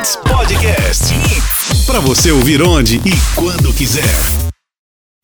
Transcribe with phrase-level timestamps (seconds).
[0.00, 1.14] Hits Podcast.
[1.86, 4.02] Para você ouvir onde e quando quiser.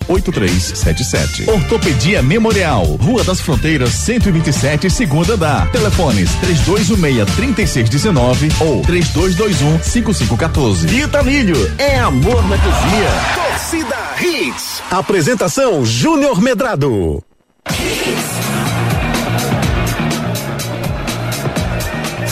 [0.06, 1.51] 8377.
[1.51, 5.73] Ortopedia Memorial, Rua das Fronteiras, 127, segunda andar.
[5.73, 6.29] Telefones
[6.67, 10.86] 3216-3619 ou 3221-5514.
[10.86, 13.08] Vitamilho, é amor na cozinha.
[13.34, 14.82] Torcida Hits.
[14.90, 17.24] Apresentação Júnior Medrado.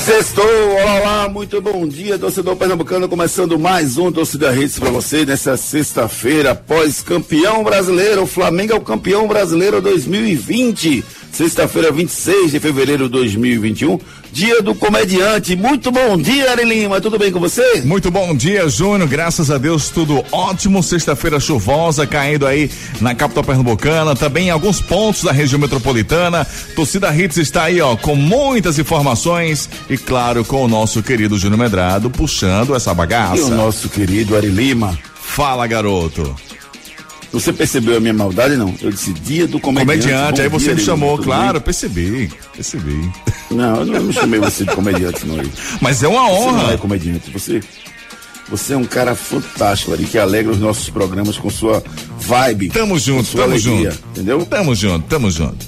[0.05, 5.25] Sextou, olá, olá, muito bom dia, torcedor pernambucano, começando mais um Torcida Hits para você
[5.25, 11.03] nessa sexta-feira, pós-campeão brasileiro, o Flamengo é o campeão brasileiro 2020,
[11.35, 13.99] sexta-feira, 26 de fevereiro de 2021,
[14.33, 15.57] dia do comediante.
[15.57, 17.83] Muito bom dia, Ari Lima, tudo bem com você?
[17.85, 22.71] Muito bom dia, Júnior, graças a Deus, tudo ótimo, sexta-feira chuvosa, caindo aí
[23.01, 27.97] na capital pernambucana, também em alguns pontos da região metropolitana, torcida Hits está aí, ó,
[27.97, 33.39] com muitas informações e claro, com o nosso querido Júnior Medrado puxando essa bagaça.
[33.39, 34.97] E o nosso querido Ari Lima.
[35.15, 36.35] Fala, garoto.
[37.35, 38.73] Você percebeu a minha maldade, não?
[38.81, 40.03] Eu disse dia do comediante.
[40.03, 41.63] Comediante, aí você dia, me chamou, claro, bem?
[41.63, 43.13] percebi, percebi.
[43.51, 45.37] Não, eu não me chamei você de comediante, não.
[45.81, 46.79] Mas é uma Você não é honra.
[46.79, 47.61] comediante, você...
[48.51, 51.83] Você é um cara fantástico, Ari, que alegra os nossos programas com sua
[52.21, 52.69] vibe.
[52.69, 54.05] Tamo junto, tamo alegria, junto.
[54.11, 54.45] Entendeu?
[54.47, 55.67] Tamo junto, tamo junto.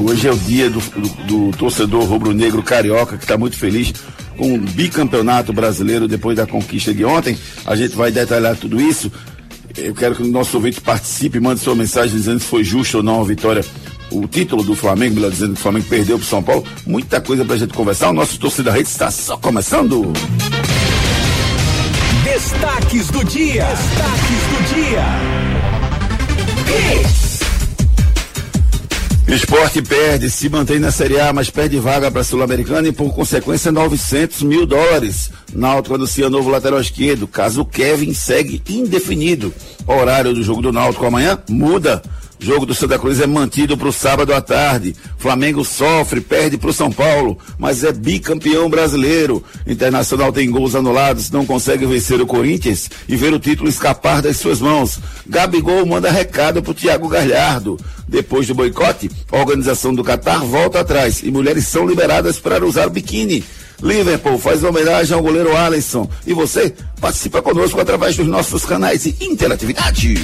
[0.00, 3.92] Hoje é o dia do, do- do torcedor rubro-negro carioca que está muito feliz
[4.36, 7.38] com o bicampeonato brasileiro depois da conquista de ontem.
[7.64, 9.10] A gente vai detalhar tudo isso.
[9.76, 13.02] Eu quero que o nosso ouvinte participe, mande sua mensagem dizendo se foi justo ou
[13.02, 13.64] não a vitória.
[14.10, 16.64] O título do Flamengo, melhor dizendo que o Flamengo perdeu para São Paulo.
[16.86, 18.10] Muita coisa pra gente conversar.
[18.10, 20.12] O nosso torcida rede está só começando.
[22.24, 23.64] Destaques do dia.
[23.64, 25.46] Destaques do dia.
[29.28, 33.12] Esporte perde, se mantém na Série A, mas perde vaga para a Sul-Americana e, por
[33.12, 35.30] consequência, 900 mil dólares.
[35.54, 39.52] Náutico anuncia novo lateral esquerdo, caso Kevin segue indefinido.
[39.86, 42.02] Horário do jogo do Náutico amanhã muda.
[42.38, 44.94] Jogo do Santa Cruz é mantido para o sábado à tarde.
[45.16, 49.42] Flamengo sofre, perde para o São Paulo, mas é bicampeão brasileiro.
[49.66, 54.36] Internacional tem gols anulados, não consegue vencer o Corinthians e ver o título escapar das
[54.36, 54.98] suas mãos.
[55.26, 57.78] Gabigol manda recado para o Thiago Galhardo.
[58.06, 62.88] Depois do boicote, a organização do Catar volta atrás e mulheres são liberadas para usar
[62.90, 63.42] biquíni.
[63.82, 66.08] Liverpool faz homenagem ao goleiro Alisson.
[66.26, 70.14] E você participa conosco através dos nossos canais de interatividade.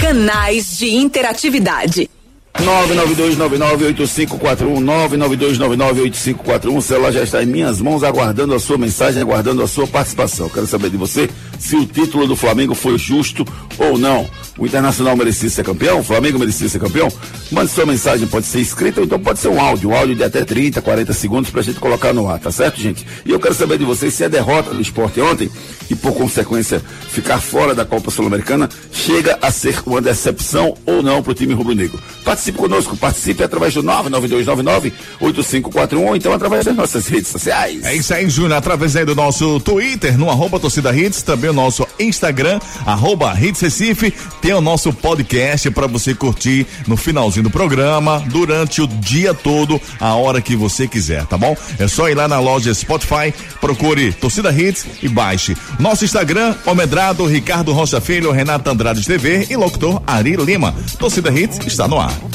[0.00, 2.10] Canais de interatividade.
[2.54, 6.76] 992998541, 992998541.
[6.76, 10.48] O celular já está em minhas mãos, aguardando a sua mensagem, aguardando a sua participação.
[10.48, 13.46] Quero saber de você se o título do Flamengo foi justo
[13.78, 14.28] ou não.
[14.58, 16.00] O Internacional merecia ser campeão?
[16.00, 17.10] O Flamengo merecia ser campeão?
[17.50, 20.22] Mande sua mensagem, pode ser escrita ou então pode ser um áudio, um áudio de
[20.22, 23.06] até 30, 40 segundos pra gente colocar no ar, tá certo, gente?
[23.24, 25.50] E eu quero saber de vocês se a derrota do esporte ontem
[25.88, 31.22] e por consequência ficar fora da Copa Sul-Americana chega a ser uma decepção ou não
[31.22, 31.98] pro time rubro-negro.
[32.24, 37.84] Participe conosco, participe através do 99299-8541 ou então através das nossas redes sociais.
[37.84, 41.52] É isso aí, Júnior, através aí do nosso Twitter, no arroba torcida hits, também o
[41.52, 47.50] nosso Instagram, arroba hits Recife, tem o nosso podcast para você curtir no finalzinho do
[47.50, 51.54] programa, durante o dia todo, a hora que você quiser, tá bom?
[51.78, 55.54] É só ir lá na loja Spotify, procure torcida hits e baixe.
[55.78, 60.74] Nosso Instagram, Omedrado, Ricardo Rocha Filho, Renata Andrade TV e locutor Ari Lima.
[60.98, 62.31] Torcida hits está no ar.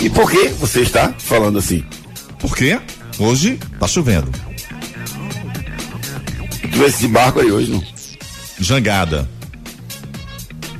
[0.00, 1.84] E por que você está falando assim?
[2.38, 2.78] Por quê?
[3.18, 4.30] Hoje tá chovendo.
[6.72, 7.82] Tu esse barco aí hoje, não?
[8.60, 9.28] Jangada.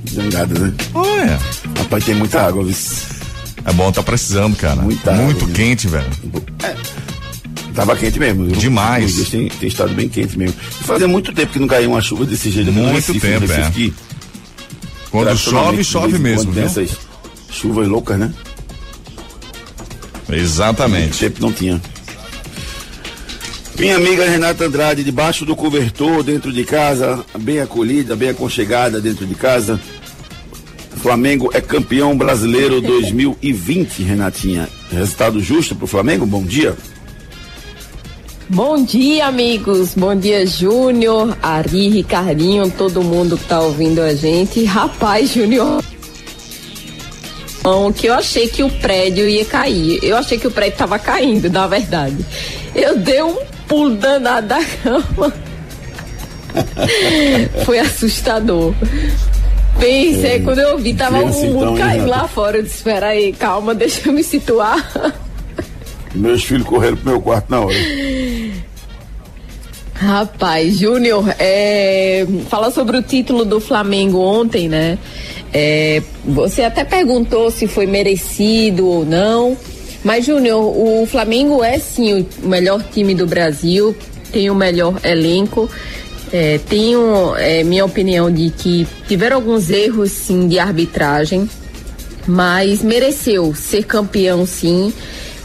[0.04, 0.72] Jangada, né?
[0.94, 1.38] Olha.
[1.78, 2.75] Rapaz, tem muita água, viu?
[3.64, 4.76] É bom, tá precisando, cara.
[4.81, 5.54] Muita Muito água, né?
[5.54, 6.10] quente, velho.
[7.75, 8.44] Tava quente mesmo.
[8.47, 8.56] viu?
[8.56, 9.14] Demais.
[9.14, 10.56] Dias Tem, tem estado bem quente mesmo.
[10.81, 12.72] E fazia muito tempo que não caiu uma chuva desse jeito.
[12.72, 13.70] Muito Recife, tempo, Recife é.
[13.70, 13.94] que
[15.10, 16.64] Quando chove, chove mesmo, viu?
[16.64, 17.07] essas
[17.58, 18.32] chuvas loucas, né?
[20.30, 21.19] Exatamente.
[21.19, 21.80] tempo não tinha.
[23.78, 29.25] Minha amiga Renata Andrade, debaixo do cobertor, dentro de casa, bem acolhida, bem aconchegada dentro
[29.25, 29.81] de casa.
[30.96, 34.69] Flamengo é campeão brasileiro 2020, Renatinha.
[34.90, 36.26] Resultado justo pro Flamengo?
[36.26, 36.76] Bom dia.
[38.49, 39.94] Bom dia, amigos.
[39.94, 44.64] Bom dia, Júnior, Ari, Ricardinho, todo mundo que tá ouvindo a gente.
[44.64, 45.84] Rapaz, Júnior.
[47.94, 49.99] Que eu achei que o prédio ia cair.
[50.03, 52.17] Eu achei que o prédio tava caindo, na verdade.
[52.75, 53.37] Eu dei um
[53.67, 55.35] pulo danado da cama.
[57.65, 58.75] Foi assustador.
[59.79, 62.59] Pensei, quando eu vi, tava o mundo então, caindo lá fora.
[62.59, 65.15] Eu disse, espera aí, calma, deixa eu me situar.
[66.15, 67.75] Meus filhos correram pro meu quarto na hora.
[69.94, 74.97] Rapaz, Júnior, é, fala sobre o título do Flamengo ontem, né?
[75.52, 79.56] É, você até perguntou se foi merecido ou não.
[80.04, 83.96] Mas, Júnior, o Flamengo é sim o melhor time do Brasil,
[84.30, 85.68] tem o melhor elenco.
[86.32, 91.48] É, tenho é, minha opinião de que tiveram alguns erros sim de arbitragem,
[92.26, 94.92] mas mereceu ser campeão sim.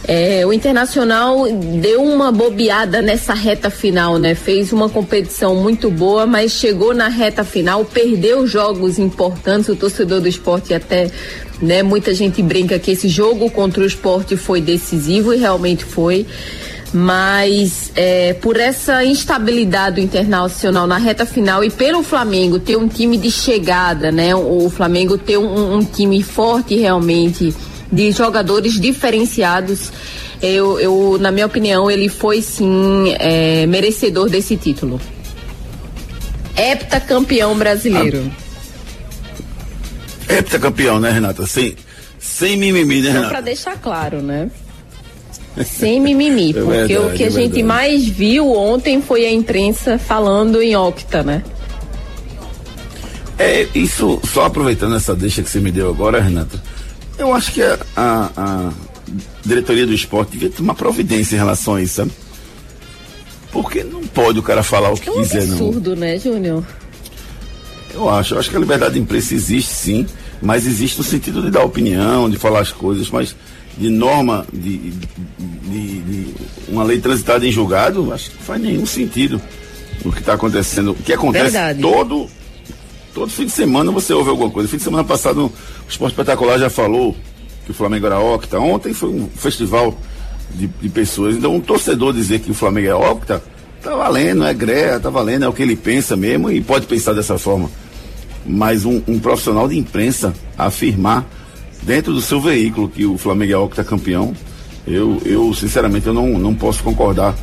[0.06, 1.46] É, o Internacional
[1.80, 4.36] deu uma bobeada nessa reta final, né?
[4.36, 9.70] Fez uma competição muito boa, mas chegou na reta final, perdeu jogos importantes.
[9.70, 11.10] O torcedor do esporte até,
[11.62, 11.82] né?
[11.82, 16.26] Muita gente brinca que esse jogo contra o esporte foi decisivo e realmente foi.
[16.92, 22.88] Mas é, por essa instabilidade do internacional na reta final e pelo Flamengo ter um
[22.88, 24.36] time de chegada, né?
[24.36, 27.56] O Flamengo ter um, um time forte realmente
[27.94, 29.92] de jogadores diferenciados.
[30.42, 35.00] Eu, eu, na minha opinião, ele foi sim é, merecedor desse título.
[36.58, 38.30] Heptacampeão brasileiro.
[40.28, 41.46] Ah, heptacampeão, né, Renata?
[41.46, 41.76] Sem,
[42.20, 43.26] sem mimimi, né, Renata?
[43.26, 44.50] Só pra deixar claro, né?
[45.66, 49.32] Sem mimimi, é porque verdade, o que a é gente mais viu ontem foi a
[49.32, 51.44] imprensa falando em octa, né?
[53.38, 56.62] É, isso, só aproveitando essa deixa que você me deu agora, Renata,
[57.18, 58.74] eu acho que a, a, a
[59.46, 62.12] diretoria do esporte devia tomar providência em relação a isso, sabe?
[63.52, 65.58] Porque não pode o cara falar o que é um quiser, não.
[65.58, 66.64] É absurdo, né, Júnior?
[67.94, 70.08] Eu acho, eu acho que a liberdade de imprensa existe sim,
[70.42, 73.36] mas existe no sentido de dar opinião, de falar as coisas, mas
[73.78, 75.08] de norma, de, de,
[75.38, 76.36] de, de
[76.68, 79.40] uma lei transitada em julgado, acho que não faz nenhum sentido
[80.04, 80.92] o que está acontecendo.
[80.92, 81.82] O que acontece Verdade.
[81.82, 82.28] todo
[83.14, 84.68] todo fim de semana você ouve alguma coisa.
[84.68, 87.16] Fim de semana passado o Esporte Espetacular já falou
[87.66, 88.60] que o Flamengo era octa.
[88.60, 89.98] Ontem foi um festival
[90.54, 91.36] de, de pessoas.
[91.36, 93.44] Então, um torcedor dizer que o Flamengo é octa,
[93.82, 97.14] tá valendo, é greia, tá valendo, é o que ele pensa mesmo e pode pensar
[97.14, 97.70] dessa forma.
[98.46, 101.26] Mas um, um profissional de imprensa afirmar
[101.82, 104.34] dentro do seu veículo que o Flamengo é octa campeão,
[104.86, 107.36] eu, eu sinceramente eu não, não posso concordar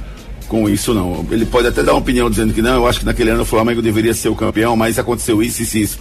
[0.51, 1.25] com isso não.
[1.31, 3.47] Ele pode até dar uma opinião dizendo que não, eu acho que naquele ano o
[3.47, 5.99] Flamengo deveria ser o campeão, mas aconteceu isso, isso, isso.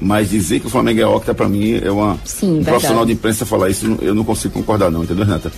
[0.00, 2.18] Mas dizer que o Flamengo é octa, para mim, é uma.
[2.24, 5.52] Sim, um profissional de imprensa falar isso, eu não consigo concordar, não, entendeu, Renata?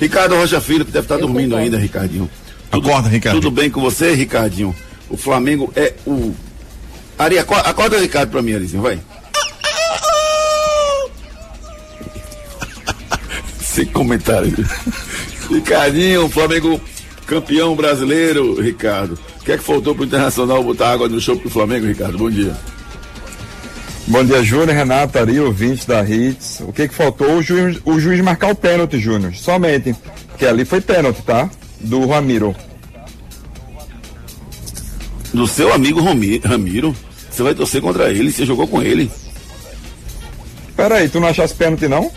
[0.00, 1.64] Ricardo Rocha Filho, que deve estar dormindo concordo.
[1.64, 2.30] ainda, Ricardinho.
[2.70, 3.36] Tudo, acorda, Ricardo.
[3.36, 4.74] Tudo bem com você, Ricardinho?
[5.10, 6.32] O Flamengo é o.
[7.18, 8.98] Ari, acorda, acorda Ricardo pra mim, Arizinho, vai.
[13.62, 14.54] Sem comentário.
[15.50, 16.80] Ricardinho, o Flamengo
[17.32, 19.18] campeão brasileiro, Ricardo.
[19.40, 22.18] O que é que faltou pro Internacional botar água no show pro Flamengo, Ricardo?
[22.18, 22.54] Bom dia.
[24.06, 26.60] Bom dia, Júnior, Renato, Ari, ouvinte da Hits.
[26.60, 27.36] O que que faltou?
[27.36, 29.34] O juiz, o juiz marcar o pênalti, Júnior.
[29.34, 29.96] Somente.
[30.36, 31.48] Que ali foi pênalti, tá?
[31.80, 32.54] Do Ramiro.
[35.32, 36.94] Do seu amigo Ramiro?
[37.30, 38.30] Você vai torcer contra ele?
[38.30, 39.10] Você jogou com ele?
[40.76, 42.10] Peraí, tu não achasse pênalti, não?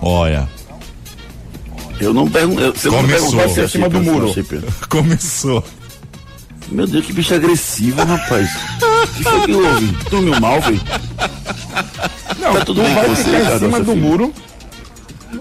[0.00, 0.48] Olha.
[2.02, 2.60] Eu não pergunto.
[2.72, 3.32] Você Começou.
[3.32, 4.34] Não se é acima do muro.
[4.90, 5.64] Começou.
[6.68, 8.48] Meu Deus, que bicho agressivo, rapaz.
[8.82, 9.86] O que foi que houve?
[10.10, 10.80] Dormiu mal, velho?
[12.40, 13.96] Não, tá tudo bem vai você, ficar em cima do filho.
[14.04, 14.34] muro.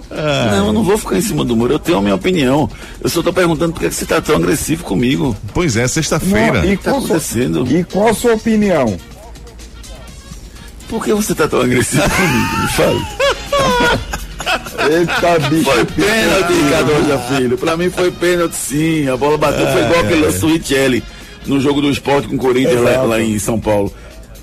[0.09, 2.69] Não, eu não vou ficar em cima do muro, eu tenho a minha opinião.
[3.01, 5.35] Eu só tô perguntando por que você tá tão agressivo comigo.
[5.53, 6.65] Pois é, sexta-feira.
[6.65, 7.65] E tá acontecendo?
[7.71, 8.97] E qual a sua opinião?
[10.89, 12.61] Por que você tá tão agressivo comigo?
[12.61, 14.01] Me fale.
[14.89, 15.63] Eita, bicho.
[15.63, 17.57] Foi pênalti, Ricardo Filho.
[17.57, 19.07] Pra mim foi pênalti, sim.
[19.07, 21.03] A bola bateu, foi igual aquele lance do Richelli
[21.45, 23.93] no jogo do esporte com o Corinthians lá, lá, em São Paulo.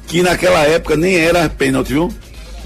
[0.07, 2.13] Que naquela época nem era pênalti, viu?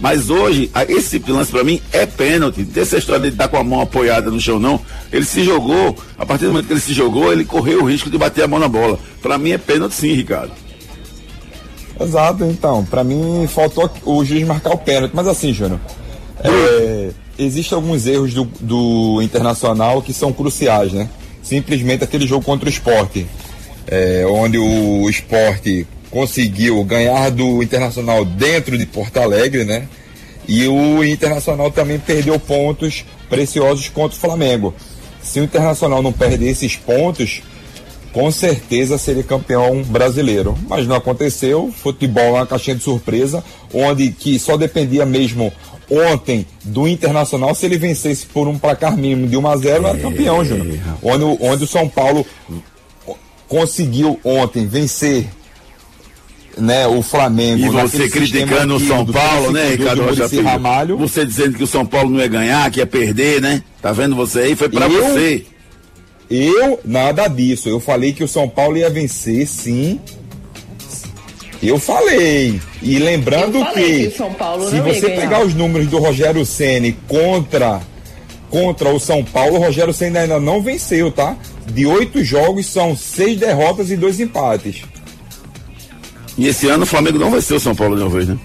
[0.01, 2.65] Mas hoje, esse tipo de lance pra mim é pênalti.
[2.65, 4.81] Dessa história de estar com a mão apoiada no chão, não.
[5.13, 8.11] Ele se jogou, a partir do momento que ele se jogou, ele correu o risco
[8.11, 8.99] de bater a mão na bola.
[9.21, 10.51] Pra mim é pênalti sim, Ricardo.
[12.01, 12.85] Exato, então.
[12.85, 15.13] Pra mim faltou o juiz marcar o pênalti.
[15.15, 15.79] Mas assim, Júnior.
[16.43, 21.09] É, existem alguns erros do, do Internacional que são cruciais, né?
[21.43, 23.27] Simplesmente aquele jogo contra o esporte,
[23.87, 29.89] é, onde o esporte conseguiu ganhar do Internacional dentro de Porto Alegre, né?
[30.47, 34.75] E o Internacional também perdeu pontos preciosos contra o Flamengo.
[35.23, 37.43] Se o Internacional não perder esses pontos,
[38.13, 40.57] com certeza seria campeão brasileiro.
[40.69, 41.73] Mas não aconteceu.
[41.75, 45.53] Futebol é uma caixinha de surpresa, onde que só dependia mesmo
[45.93, 49.99] ontem do Internacional, se ele vencesse por um placar mínimo de 1 a 0 era
[49.99, 50.79] campeão, Júnior.
[51.03, 52.27] Onde, onde o São Paulo
[53.47, 55.29] conseguiu ontem vencer
[56.57, 57.67] né, o Flamengo.
[57.67, 60.45] E você criticando o São Paulo, né, Ricardo Rocha Filho?
[60.45, 60.97] Ramalho.
[60.99, 63.63] Você dizendo que o São Paulo não ia ganhar, que ia perder, né?
[63.81, 64.57] Tá vendo você aí?
[64.57, 65.45] Foi para você.
[66.31, 67.69] eu, nada disso.
[67.69, 70.01] Eu falei que o São Paulo ia vencer, sim.
[71.63, 72.61] Eu falei.
[72.83, 75.21] E lembrando Eu falei que, que o São Paulo se você ganhar.
[75.21, 77.81] pegar os números do Rogério Ceni contra
[78.51, 81.37] contra o São Paulo, o Rogério Ceni ainda não venceu, tá?
[81.67, 84.83] De oito jogos são seis derrotas e dois empates.
[86.37, 88.37] E esse ano o Flamengo não vai ser o São Paulo de uma vez, né?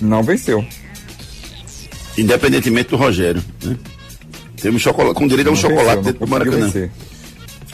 [0.00, 0.62] Não venceu.
[2.18, 3.42] Independentemente do Rogério.
[3.64, 3.76] Né?
[4.60, 6.66] Temos chocolate, com direito a um Não chocolate venceu, dentro do Maracanã.
[6.66, 6.90] vencer.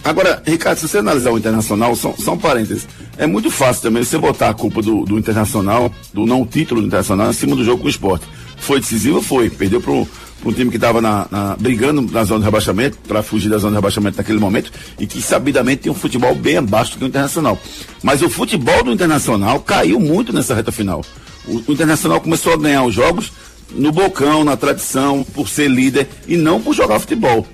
[0.05, 2.87] Agora, Ricardo, se você analisar o Internacional, são, são parênteses.
[3.17, 6.87] É muito fácil também você botar a culpa do, do Internacional, do não título do
[6.87, 8.27] Internacional, em cima do jogo com o esporte.
[8.59, 9.23] Foi decisivo?
[9.23, 9.49] Foi.
[9.49, 13.49] Perdeu para um time que estava na, na- brigando na zona de rebaixamento, para fugir
[13.49, 14.71] da zona de rebaixamento naquele momento,
[15.01, 17.59] e que sabidamente tem um futebol bem abaixo do que o Internacional.
[18.03, 21.03] Mas o futebol do Internacional caiu muito nessa reta final.
[21.49, 23.33] O, o Internacional começou a ganhar os jogos
[23.71, 27.47] no bocão, na tradição, por ser líder, e não por jogar futebol.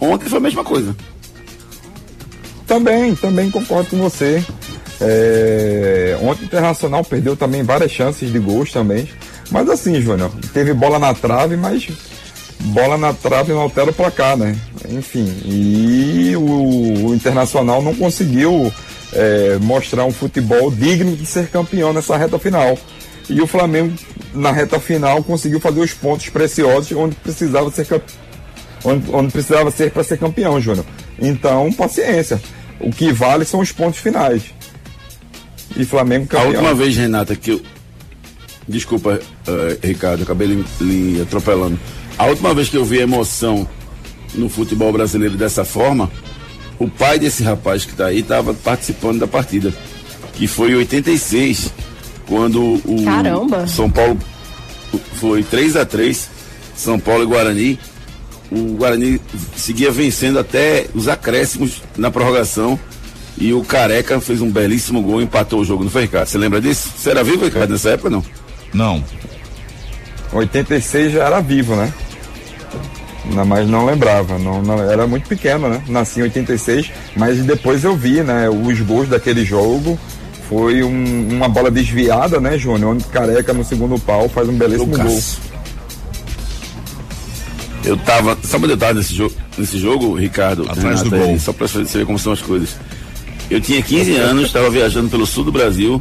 [0.00, 0.96] Ontem foi a mesma coisa.
[2.66, 4.44] Também, também concordo com você.
[5.00, 9.08] É, ontem o Internacional perdeu também várias chances de gols também.
[9.50, 11.88] Mas assim, Júnior, teve bola na trave, mas
[12.60, 14.56] bola na trave não altera o placar, né?
[14.88, 18.72] Enfim, e o, o Internacional não conseguiu
[19.12, 22.78] é, mostrar um futebol digno de ser campeão nessa reta final.
[23.28, 23.94] E o Flamengo,
[24.34, 27.86] na reta final, conseguiu fazer os pontos preciosos onde precisava ser
[28.84, 30.84] onde, onde precisava ser para ser campeão, Júnior.
[31.22, 32.42] Então, paciência.
[32.80, 34.42] O que vale são os pontos finais.
[35.76, 36.48] E Flamengo A campeão.
[36.50, 37.62] última vez, Renata, que eu.
[38.68, 41.78] Desculpa, eh, Ricardo, acabei lhe, lhe atropelando.
[42.18, 43.66] A última vez que eu vi emoção
[44.34, 46.10] no futebol brasileiro dessa forma,
[46.78, 49.72] o pai desse rapaz que está aí estava participando da partida.
[50.34, 51.72] Que foi em 86,
[52.26, 53.66] quando o Caramba.
[53.66, 54.18] São Paulo
[55.14, 56.28] foi 3 a 3
[56.74, 57.78] São Paulo e Guarani.
[58.54, 59.20] O Guarani
[59.56, 62.78] seguia vencendo até os acréscimos na prorrogação.
[63.38, 66.26] E o Careca fez um belíssimo gol e empatou o jogo, não foi, Ricardo?
[66.28, 66.90] Você lembra disso?
[66.96, 68.22] Você era vivo, Ricardo, nessa época não?
[68.74, 69.02] Não.
[70.32, 71.92] 86 já era vivo, né?
[73.46, 75.82] Mas não lembrava, não, não- era muito pequeno, né?
[75.88, 78.48] Nasci em 86, mas depois eu vi, né?
[78.50, 79.98] Os gols daquele jogo.
[80.48, 82.92] Foi um- uma bola desviada, né, Júnior?
[82.92, 85.22] Onde Careca no segundo pau faz um belíssimo gol.
[87.84, 88.38] Eu tava.
[88.54, 90.62] Onde eu tava nesse jogo, nesse jogo Ricardo?
[90.70, 91.38] Atrás do Renata, gol.
[91.38, 92.76] Só pra você ver como são as coisas.
[93.50, 96.00] Eu tinha 15 anos, estava viajando pelo sul do Brasil,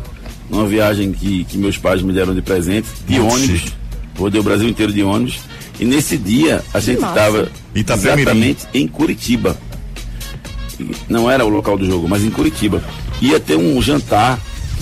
[0.49, 3.59] numa viagem que, que meus pais me deram de presente, de Muito ônibus.
[3.59, 3.73] chique.
[4.17, 5.39] Rodei o Brasil inteiro de ônibus.
[5.79, 9.57] E nesse dia a gente estava exatamente em Curitiba.
[11.09, 12.83] Não era o local do jogo, mas em Curitiba.
[13.21, 14.39] Ia ter um jantar,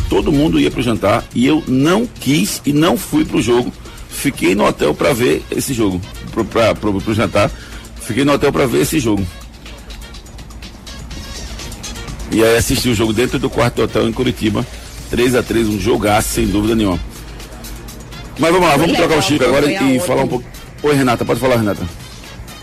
[0.10, 3.72] todo mundo ia pro jantar, e eu não quis e não fui pro jogo.
[4.20, 7.50] Fiquei no hotel para ver esse jogo, pro, pro jantar.
[8.02, 9.26] Fiquei no hotel para ver esse jogo.
[12.30, 14.68] E aí assisti o jogo dentro do quarto do hotel em Curitiba.
[15.10, 17.00] 3 a 3 um jogaço, sem dúvida nenhuma.
[18.38, 20.46] Mas vamos lá, vamos trocar o chip agora e falar um pouco.
[20.84, 21.84] Oi, Renata, pode falar, Renata.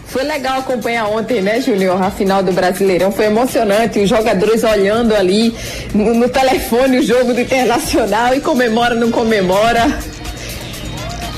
[0.07, 2.01] Foi legal acompanhar ontem, né, Júnior?
[2.03, 3.99] A final do Brasileirão foi emocionante.
[3.99, 5.55] Os jogadores olhando ali
[5.95, 10.16] no, no telefone o jogo do Internacional e comemora, não comemora.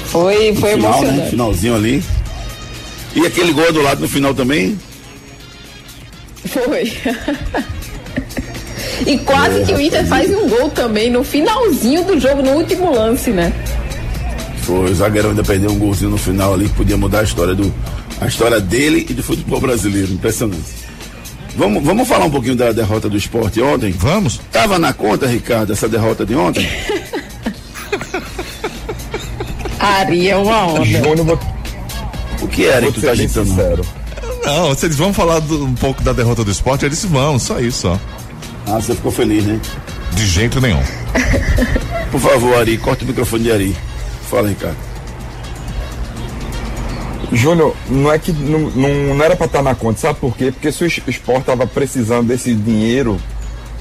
[0.09, 0.99] Foi, foi Final, né?
[0.99, 1.31] emocionante.
[1.31, 2.03] Finalzinho ali.
[3.15, 4.79] E aquele gol do lado no final também.
[6.47, 6.93] Foi.
[9.07, 12.93] e quase que o Inter faz um gol também no finalzinho do jogo, no último
[12.93, 13.53] lance, né?
[14.63, 17.55] Foi, o zagueirão ainda perdeu um golzinho no final ali que podia mudar a história
[17.55, 17.73] do.
[18.21, 20.13] A história dele e do futebol brasileiro.
[20.13, 20.79] Impressionante.
[21.57, 23.91] Vamos, vamos falar um pouquinho da derrota do esporte ontem?
[23.91, 24.41] Vamos?
[24.53, 26.69] Tava na conta, Ricardo, essa derrota de ontem?
[29.89, 30.85] Ari é uma onda.
[30.85, 31.39] Júnior, vou,
[32.43, 33.49] O que era que tu ser tá agitando?
[33.49, 33.85] sincero.
[34.45, 36.85] Não, vocês vão falar do- um pouco da derrota do esporte?
[36.85, 37.99] Eu disse vamos, só isso, ó.
[38.67, 39.61] Ah, você ficou feliz, né?
[40.13, 40.83] De jeito nenhum.
[42.11, 43.77] Por favor, Ari, corta o microfone de Ari.
[44.31, 44.77] Fala, Ricardo.
[47.33, 50.51] Júnior, não é que não, não, não era pra estar na conta, sabe por quê?
[50.51, 53.21] Porque se o es- esporte tava precisando desse dinheiro,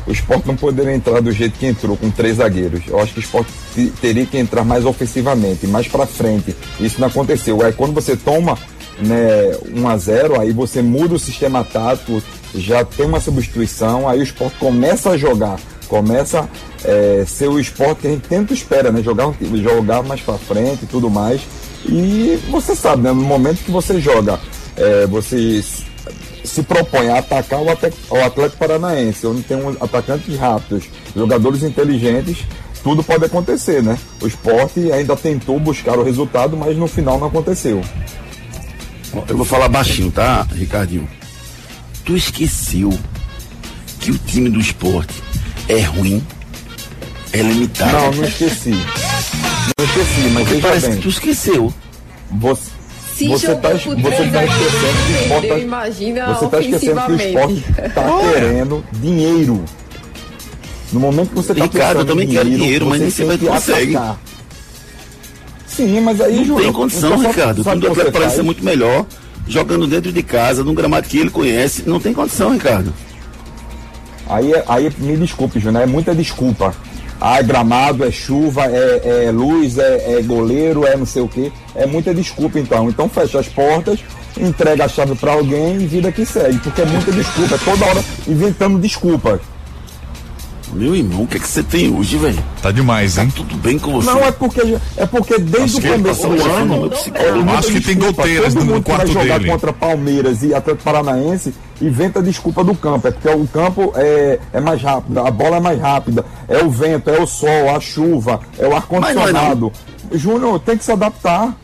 [0.07, 2.81] o esporte não poderia entrar do jeito que entrou, com três zagueiros.
[2.87, 6.55] Eu acho que o esporte te- teria que entrar mais ofensivamente, mais pra frente.
[6.79, 7.61] Isso não aconteceu.
[7.63, 8.57] Aí quando você toma
[8.99, 12.21] né, 1 a 0 aí você muda o sistema tático,
[12.55, 16.49] já tem uma substituição, aí o esporte começa a jogar, começa
[17.21, 19.03] a ser o esporte que a gente tanto espera, né?
[19.03, 21.41] Jogar, jogar mais pra frente e tudo mais.
[21.85, 23.11] E você sabe, né?
[23.11, 24.39] No momento que você joga,
[24.75, 25.63] é, você
[26.47, 30.85] se propõe a atacar o o Atlético Paranaense, onde tem um atacantes rápidos,
[31.15, 32.39] jogadores inteligentes,
[32.83, 33.97] tudo pode acontecer, né?
[34.21, 37.81] O esporte ainda tentou buscar o resultado, mas no final não aconteceu.
[39.27, 41.07] Eu vou falar baixinho, tá, Ricardinho?
[42.07, 42.97] tu esqueceu
[43.99, 45.21] que o time do esporte
[45.67, 46.25] é ruim,
[47.33, 47.91] é limitado.
[47.91, 48.71] Não, não esqueci.
[48.71, 50.95] Não esqueci, mas veja Parece bem.
[50.95, 51.73] que tu esqueceu.
[52.31, 52.71] Você,
[53.17, 56.47] Se você jogou tá, por você três tá esquecendo que o esporte tá- imagina Você
[56.47, 59.65] tá esquecendo que o esporte tá querendo dinheiro.
[60.93, 63.45] No momento que você tá Ricardo, eu também quero dinheiro, mas você nem sempre que
[63.47, 63.95] consegue.
[63.95, 64.19] atacar.
[65.67, 67.59] Sim, mas aí, Não Júnior, tem condição, então, sabe- Ricardo.
[67.59, 68.45] O sabe time do o que Atlético você parece ser faz?
[68.45, 69.05] muito melhor
[69.47, 71.83] jogando dentro de casa, num gramado que ele conhece.
[71.85, 72.93] Não tem condição, Ricardo.
[74.29, 76.73] Aí, é- aí me desculpe, Júnior, é muita desculpa.
[77.19, 81.51] É gramado, é chuva, é, é luz, é, é goleiro, é não sei o quê.
[81.75, 82.89] É muita desculpa, então.
[82.89, 83.99] Então fecha as portas,
[84.39, 86.59] entrega a chave pra alguém e vida que segue.
[86.59, 89.39] Porque é muita desculpa, é toda hora inventando desculpa.
[90.73, 92.43] Meu irmão, o que é que você tem hoje, velho?
[92.61, 93.31] Tá demais, Tá hein?
[93.35, 94.07] tudo bem com você?
[94.09, 94.61] Não, é porque,
[94.97, 96.91] é porque desde Acho o começo do ano.
[97.15, 99.51] é Acho que tem goteiras Todo no mundo que quarto vai jogar dele.
[99.51, 103.07] contra Palmeiras e Atlético Paranaense inventa desculpa do campo.
[103.07, 106.69] É porque o campo é, é mais rápido, a bola é mais rápida, é o
[106.69, 109.71] vento, é o sol, a chuva, é o ar-condicionado.
[110.11, 111.55] Júnior, tem que se adaptar.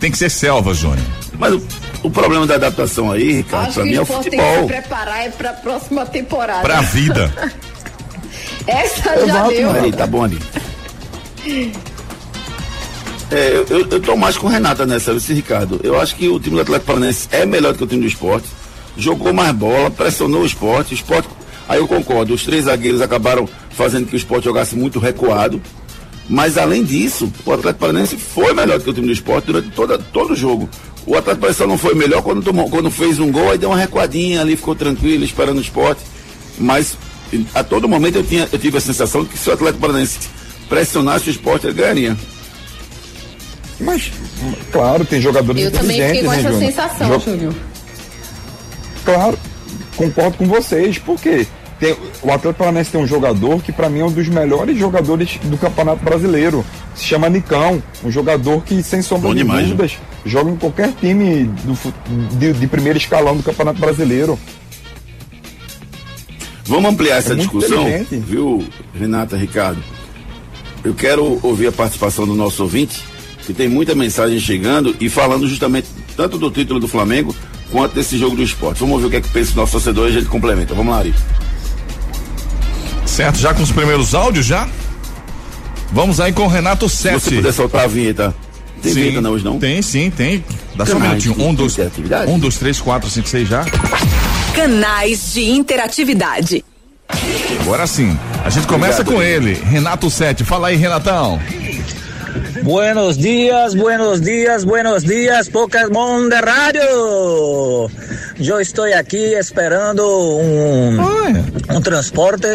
[0.00, 1.06] Tem que ser selva, Júnior.
[1.38, 1.62] Mas o,
[2.04, 4.38] o problema da adaptação aí, Ricardo, Acho pra que mim é o o esporte tem
[4.38, 4.66] que se futebol.
[4.68, 6.62] preparar é pra próxima temporada.
[6.62, 7.32] Pra vida.
[8.66, 9.70] Essa já Exato, deu.
[9.72, 10.38] Aí, tá bom ali.
[13.30, 15.80] É, eu, eu, eu tô mais com Renata nessa, esse Ricardo.
[15.82, 18.06] Eu acho que o time do Atlético Paranaense é melhor do que o time do
[18.08, 18.46] esporte.
[18.96, 20.92] Jogou mais bola, pressionou o esporte.
[20.92, 21.28] O esporte,
[21.68, 25.60] aí eu concordo, os três zagueiros acabaram fazendo que o esporte jogasse muito recuado.
[26.28, 29.70] Mas além disso, o Atlético Paranaense foi melhor do que o time do esporte durante
[29.70, 30.68] toda, todo o jogo.
[31.04, 33.70] O Atlético Paranaense só não foi melhor quando, tomou, quando fez um gol, aí deu
[33.70, 36.00] uma recuadinha ali, ficou tranquilo, esperando o esporte.
[36.58, 36.96] Mas
[37.54, 40.18] a todo momento eu, tinha, eu tive a sensação de que se o Atlético Paranaense
[40.68, 42.16] pressionasse o esporte, ele ganharia.
[43.80, 44.12] Mas,
[44.70, 46.72] claro, tem jogadores Eu também fiquei inteligentes, com né, essa Júnior?
[46.72, 47.54] sensação, Júnior.
[49.04, 49.38] Claro,
[49.96, 51.46] concordo com vocês, porque
[51.82, 55.36] tem, o Atlético Paranaense tem um jogador que para mim é um dos melhores jogadores
[55.42, 56.64] do Campeonato Brasileiro.
[56.94, 59.70] Se chama Nicão, um jogador que sem sombra Bom de demais, né?
[59.70, 61.76] dúvidas joga em qualquer time do
[62.38, 64.38] de, de primeiro escalão do Campeonato Brasileiro.
[66.64, 68.64] Vamos ampliar essa É discussão, viu,
[68.94, 69.82] Renata, Ricardo?
[70.84, 73.02] Eu quero ouvir a participação do nosso ouvinte,
[73.44, 77.34] que tem muita mensagem chegando e falando justamente tanto do título do Flamengo
[77.72, 78.78] quanto desse jogo do esporte.
[78.78, 80.74] Vamos ouvir o que é que pensa o nosso torcedor e a gente complementa.
[80.74, 81.12] Vamos lá, Ari.
[83.12, 84.66] Certo, já com os primeiros áudios já?
[85.92, 87.36] Vamos aí com o Renato Se você Sete.
[87.36, 88.34] puder soltar a vinheta.
[88.82, 89.58] Tem Sim, vinheta não hoje não?
[89.58, 90.42] Tem sim, tem.
[90.74, 91.34] Dá só um minutinho.
[91.38, 92.30] Um, dois, interatividade?
[92.30, 93.66] um, dois, três, quatro, cinco, seis já.
[94.54, 96.64] Canais de interatividade.
[97.60, 98.18] Agora sim.
[98.44, 100.42] A gente começa Obrigado, com ele, Renato Sete.
[100.42, 101.38] Fala aí, Renatão.
[102.62, 107.90] Buenos días, buenos días, buenos días, Pokémon de Radio.
[108.38, 110.96] Eu estou aqui esperando um,
[111.76, 112.46] um transporte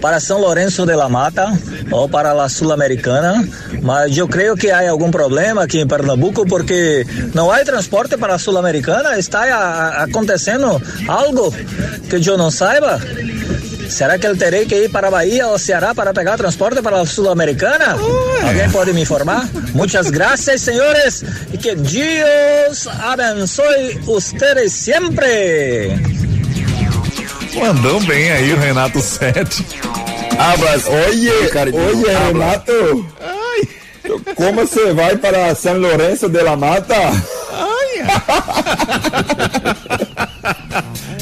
[0.00, 1.52] para São Lourenço de la Mata
[1.90, 3.46] ou para a Sul-Americana,
[3.82, 8.36] mas eu creio que há algum problema aqui em Pernambuco porque não há transporte para
[8.36, 9.18] a Sul-Americana.
[9.18, 11.54] Está acontecendo algo
[12.08, 12.98] que eu não saiba?
[13.90, 17.00] Será que eu terei que ir para a Bahia ou Ceará para pegar transporte para
[17.00, 17.96] a Sul-Americana?
[18.46, 19.48] Alguém pode me informar?
[19.74, 25.90] Muitas graças, senhores, e que Deus abençoe vocês sempre.
[27.54, 29.66] Mandou bem aí o Renato Sete.
[30.38, 30.86] Abras.
[30.86, 32.26] Oye, Ricardo, oye, abra.
[32.26, 33.06] Renato.
[34.36, 36.94] Como você vai para São Lourenço de la Mata?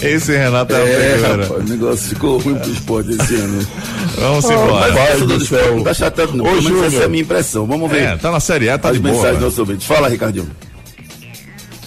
[0.02, 3.66] Esse Renato é, É, rapaz, o negócio ficou ruim pro esporte esse ano.
[4.16, 4.92] Vamos Mas embora.
[4.92, 6.44] o torcedor do esporte não tá chatando não.
[6.44, 7.10] Ô, Pelo menos essa é a Júnior.
[7.10, 7.66] minha impressão.
[7.66, 8.02] Vamos ver.
[8.02, 9.14] É, tá na Série A, tá As de boa.
[9.14, 9.72] mensagens do né?
[9.74, 9.86] nosso.
[9.86, 10.48] Fala, Ricardinho.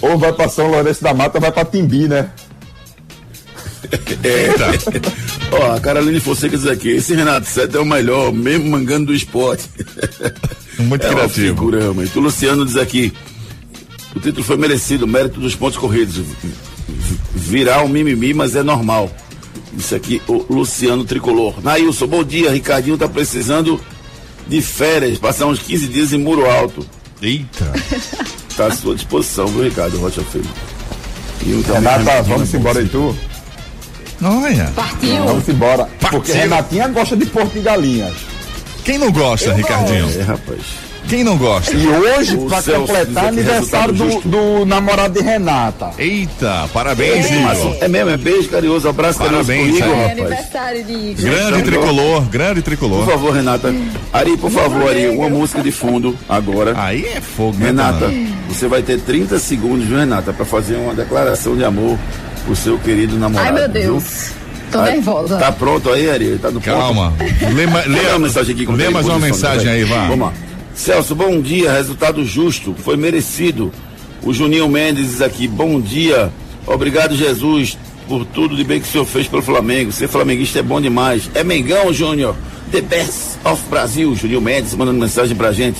[0.02, 2.30] Ou vai para São Lourenço da Mata, vai para Timbi, né?
[4.24, 4.67] Eita.
[5.52, 9.13] Ó, a Caroline Fonseca diz aqui, esse Renato Sete é o melhor, mesmo mangando do
[9.13, 9.63] esporte.
[10.80, 11.48] Muito é criativo.
[11.48, 12.17] figura, realmente.
[12.17, 13.12] O Luciano diz aqui,
[14.15, 16.22] o título foi merecido, mérito dos pontos corridos.
[17.36, 19.10] Virar um mimimi, mas é normal.
[19.78, 21.62] Isso aqui, o Luciano Tricolor.
[21.63, 23.80] Nailson, bom dia, Ricardinho tá precisando
[24.48, 26.86] de férias, passar uns 15 dias em Muro Alto.
[27.22, 27.72] Eita.
[28.58, 30.46] Tá à sua disposição, viu, Ricardo Rocha Filho?
[31.74, 33.15] Renata, vamos embora aí, tu?
[34.22, 34.72] Olha.
[34.76, 35.26] Partiu.
[35.26, 35.86] Vamos embora.
[36.00, 36.36] Porque Partiu.
[36.36, 38.13] Renatinha gosta de porco e galinhas.
[38.84, 40.10] Quem não gosta, Ricardinho?
[40.20, 40.60] É, rapaz.
[41.12, 41.76] Quem não gosta?
[41.76, 45.89] E hoje, O pra Celso diz completar, aniversário do, do namorado de Renata.
[45.97, 47.78] Eita, parabéns, É, Igor.
[47.82, 50.02] é mesmo, é beijo carinhoso, abraço Parabéns, carinhoso Igor, é.
[50.08, 50.19] Rapaz.
[50.21, 51.15] aniversário de Igor.
[51.26, 53.06] Grande Então, tricolor, grande Por tricolor.
[53.06, 53.76] favor, Renata.
[54.13, 56.74] Ari, por favor, Ari, uma música de fundo agora.
[56.82, 58.30] Aí é fogo, né, Renata, Fernando?
[58.47, 62.00] você vai ter 30 segundos, viu, Renata, pra fazer uma declaração de amor
[62.45, 63.50] pro seu querido namorado.
[63.58, 63.93] Ai, meu viu?
[63.95, 64.32] Deus.
[64.71, 65.36] Tô Ah, nervosa.
[65.38, 66.39] Tá pronto aí, Ari?
[66.41, 66.63] Tá no ponto?
[66.74, 67.13] Calma.
[67.54, 68.65] Lê, ma- Lê lê, uma mensagem aqui.
[68.65, 70.08] lê mais uma mensagem aí, vá.
[70.08, 70.34] Vamos lá.
[70.82, 71.72] Celso, bom dia.
[71.72, 72.74] Resultado justo.
[72.76, 73.72] Foi merecido.
[74.24, 75.48] O Juninho Mendes aqui.
[75.48, 76.34] Bom dia.
[76.65, 79.91] Obrigado, Jesus, por tudo de bem que o senhor fez pelo Flamengo.
[79.91, 81.30] Ser flamenguista é bom demais.
[81.36, 82.36] É Mengão, Júnior.
[82.72, 84.15] The best of Brasil.
[84.15, 85.78] Juninho Mendes mandando mensagem pra gente.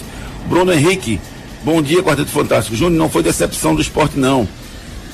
[0.48, 1.20] Bruno Henrique.
[1.64, 2.76] Bom dia, Quarteto Fantástico.
[2.76, 4.48] Júnior, não foi decepção do esporte, não.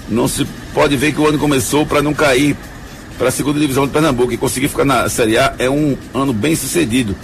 [0.10, 2.58] Não se pode ver que o ano começou para não cair
[3.18, 6.34] para a segunda divisão de Pernambuco e conseguir ficar na Série A é um ano
[6.34, 7.16] bem sucedido.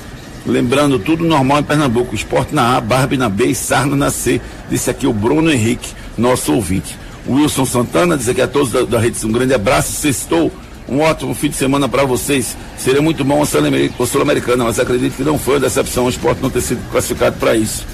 [0.45, 2.13] Lembrando, tudo normal em Pernambuco.
[2.13, 4.41] Esporte na A, Barbie na B e Sarna na C.
[4.69, 6.97] Disse aqui o Bruno Henrique, nosso ouvinte.
[7.27, 9.91] Wilson Santana diz aqui a todos da, da rede um grande abraço.
[9.93, 10.51] Sextou.
[10.87, 12.57] Um ótimo fim de semana para vocês.
[12.77, 16.49] Seria muito bom a Sul-Americana, mas acredito que não foi uma decepção o esporte não
[16.49, 17.85] ter sido classificado para isso.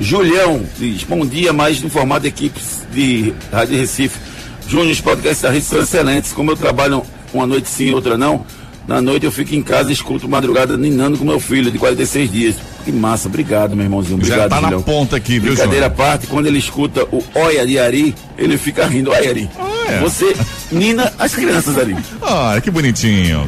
[0.00, 4.18] Julião diz, bom dia, mais no formato de equipes de Rádio Recife.
[4.66, 6.32] Júnior, os podcasts da rede são excelentes.
[6.32, 8.44] Como eu trabalho uma noite sim e outra não,
[8.86, 12.30] na noite eu fico em casa e escuto madrugada ninando com meu filho de 46
[12.30, 12.56] dias.
[12.84, 14.16] Que massa, obrigado, meu irmãozinho.
[14.16, 14.82] Obrigado, Já tá na Julião.
[14.82, 18.86] ponta aqui, viu, Brincadeira à parte, quando ele escuta o Oia de Ari, ele fica
[18.86, 19.10] rindo.
[19.10, 19.48] Olha, Ari.
[19.58, 20.00] Olha.
[20.00, 20.36] Você
[20.70, 21.96] nina as crianças, Ari.
[22.22, 23.46] Ah, que bonitinho.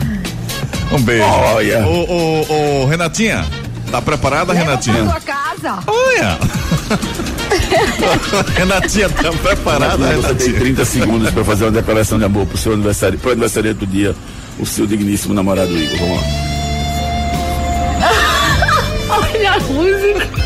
[0.91, 1.23] Um beijo.
[1.25, 1.87] Olha.
[1.87, 2.05] Ô,
[2.49, 3.45] ô, ô, Renatinha,
[3.91, 5.05] tá preparada, Renatinha?
[5.05, 5.79] Sua casa.
[5.87, 6.39] Olha!
[8.57, 10.61] Renatinha, tá preparada, Você tem Renatinha?
[10.61, 14.15] 30 segundos para fazer uma declaração de amor pro seu aniversário, pro aniversário do dia,
[14.59, 15.99] o seu digníssimo namorado Igor.
[15.99, 16.47] Vamos lá.
[19.19, 20.37] Olha a música.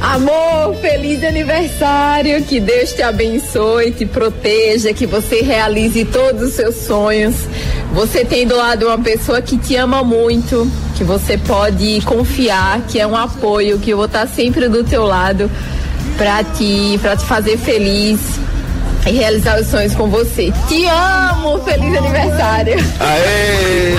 [0.00, 6.74] Amor, feliz aniversário, que Deus te abençoe, te proteja, que você realize todos os seus
[6.74, 7.36] sonhos.
[7.92, 12.98] Você tem do lado uma pessoa que te ama muito, que você pode confiar, que
[12.98, 15.50] é um apoio, que eu vou estar sempre do teu lado
[16.16, 18.18] pra te, pra te fazer feliz
[19.06, 20.52] e realizar os sonhos com você.
[20.68, 22.76] Te amo, feliz aniversário.
[23.00, 23.94] Aê!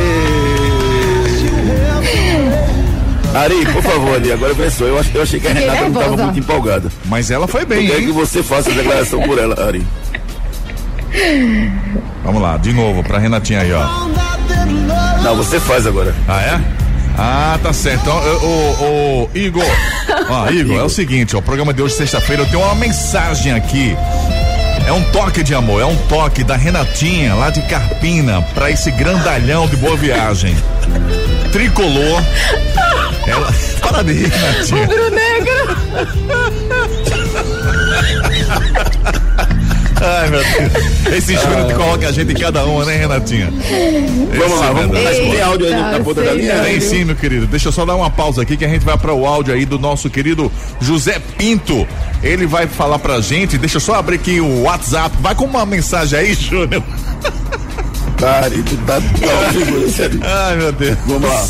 [3.33, 4.87] Ari, por favor, Ari, agora pensou.
[4.87, 6.89] Eu, eu achei que a Renata não estava muito empolgada.
[7.05, 8.11] Mas ela foi Eu bem, quero que hein?
[8.11, 9.85] você faça a declaração por ela, Ari.
[12.23, 13.85] Vamos lá, de novo, pra Renatinha aí, ó.
[15.23, 16.13] Não, você faz agora.
[16.27, 16.61] Ah, é?
[17.17, 18.01] Ah, tá certo.
[18.01, 19.63] Então, ô, ô, ô, Igor.
[20.29, 23.53] Ó, Igor, é o seguinte, ó, o programa de hoje, sexta-feira, eu tenho uma mensagem
[23.53, 23.95] aqui.
[24.85, 28.91] É um toque de amor, é um toque da Renatinha, lá de Carpina, pra esse
[28.91, 30.55] grandalhão de boa viagem.
[31.51, 32.21] Tricolor.
[33.27, 33.53] Ela...
[33.81, 34.89] Parabéns, Renatinha.
[40.03, 41.15] Ai, meu Deus.
[41.15, 43.53] Esse júnior que coloca a gente em cada uma, né, Renatinha?
[44.35, 44.95] Vamos lá, vamos.
[44.95, 45.01] lá.
[45.03, 46.59] Mas tem áudio aí na ponta da linha?
[46.63, 47.45] Tem sim, meu querido.
[47.45, 49.63] Deixa eu só dar uma pausa aqui que a gente vai para o áudio aí
[49.63, 51.87] do nosso querido José Pinto.
[52.23, 53.57] Ele vai falar pra gente.
[53.57, 55.15] Deixa eu só abrir aqui o WhatsApp.
[55.21, 56.83] Vai com uma mensagem aí, Júnior.
[58.23, 60.47] Ari, tu tá, tá.
[60.47, 60.97] Ai, meu Deus.
[61.07, 61.45] Vamos lá.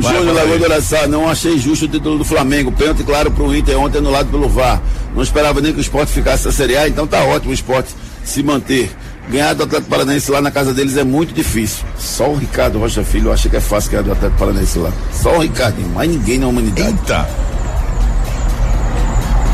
[0.00, 0.34] Vai, Júnior.
[0.34, 2.72] Lagoa do Araçá, não achei justo o título do Flamengo.
[2.72, 4.82] Pênalti claro pro Inter ontem anulado pelo VAR.
[5.14, 7.94] Não esperava nem que o esporte ficasse na Série A, então tá ótimo o esporte
[8.24, 8.90] se manter.
[9.28, 11.84] Ganhar do Atlético Paranaense lá na casa deles é muito difícil.
[11.98, 14.92] Só o Ricardo Rocha Filho, eu acho que é fácil ganhar do Atlético Paranaense lá.
[15.12, 16.88] Só o Ricardinho, mais ninguém na humanidade.
[16.88, 17.45] Eita.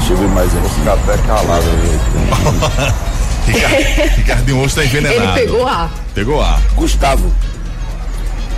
[0.03, 0.69] Deixa eu ver mais aqui.
[0.75, 1.65] Fica até calado.
[3.47, 5.35] Ricardo- Ricardinho hoje tá Ele envenenado.
[5.35, 5.91] pegou a.
[6.15, 6.61] Pegou A.
[6.75, 7.33] Gustavo,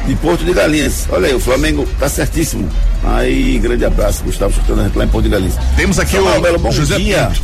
[0.07, 1.07] de Porto de Galinhas.
[1.11, 2.69] Olha aí, o Flamengo tá certíssimo.
[3.03, 5.55] Aí, grande abraço, Gustavo, escutando a gente lá em Porto de Galinhas.
[5.77, 7.27] Temos aqui Samuel o Melo, bom José dia.
[7.33, 7.43] Pinto.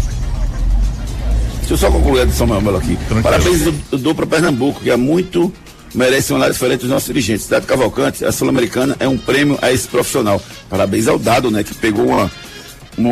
[1.61, 2.97] Deixa eu só concluir a de Samuel Melo aqui.
[3.09, 3.23] Tranquilo.
[3.23, 5.53] Parabéns eu, eu dou para Pernambuco, que é muito
[5.95, 7.45] merece um olhar diferente dos nossos dirigentes.
[7.45, 10.41] Cidade Cavalcante, a Sul-Americana é um prêmio a esse profissional.
[10.69, 12.31] Parabéns ao Dado, né, que pegou uma-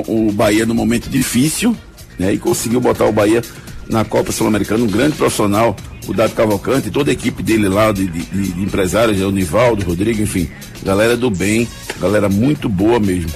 [0.06, 1.76] o Bahia num momento difícil,
[2.18, 3.42] né, e conseguiu botar o Bahia
[3.88, 5.74] na Copa Sul-Americana, um grande profissional,
[6.06, 8.22] o Dado Cavalcante, toda a equipe dele lá, de, de-
[8.52, 10.48] de- empresários, é o Nivaldo, o Rodrigo, enfim,
[10.82, 11.66] galera do bem,
[12.00, 13.30] galera muito boa mesmo.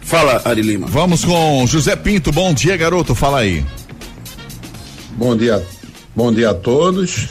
[0.00, 0.86] Fala, Ari Lima.
[0.88, 2.32] Vamos com José Pinto.
[2.32, 3.14] Bom dia, garoto.
[3.14, 3.64] Fala aí.
[5.16, 5.62] Bom dia,
[6.14, 7.28] bom dia a todos.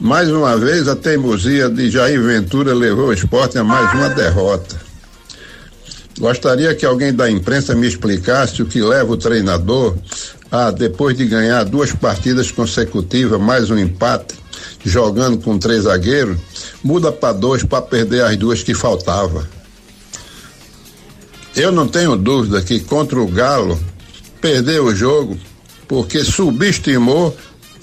[0.00, 4.76] Mais uma vez, a teimosia de Jair Ventura levou o esporte a mais uma derrota.
[6.18, 9.94] Gostaria que alguém da imprensa me explicasse o que leva o treinador
[10.50, 14.34] a, depois de ganhar duas partidas consecutivas, mais um empate,
[14.84, 16.38] jogando com três zagueiros,
[16.82, 19.46] muda para dois para perder as duas que faltava.
[21.54, 23.78] Eu não tenho dúvida que contra o Galo
[24.40, 25.38] perdeu o jogo
[25.86, 27.36] porque subestimou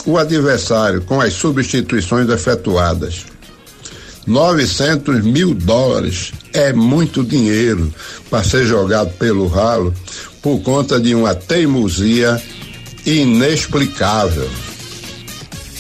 [0.06, 3.26] o adversário com as substituições efetuadas.
[4.26, 7.94] 900 mil dólares é muito dinheiro
[8.30, 9.94] para ser jogado pelo ralo
[10.42, 12.42] por conta de uma teimosia
[13.06, 14.50] inexplicável.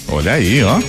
[0.07, 0.79] Olha aí, ó.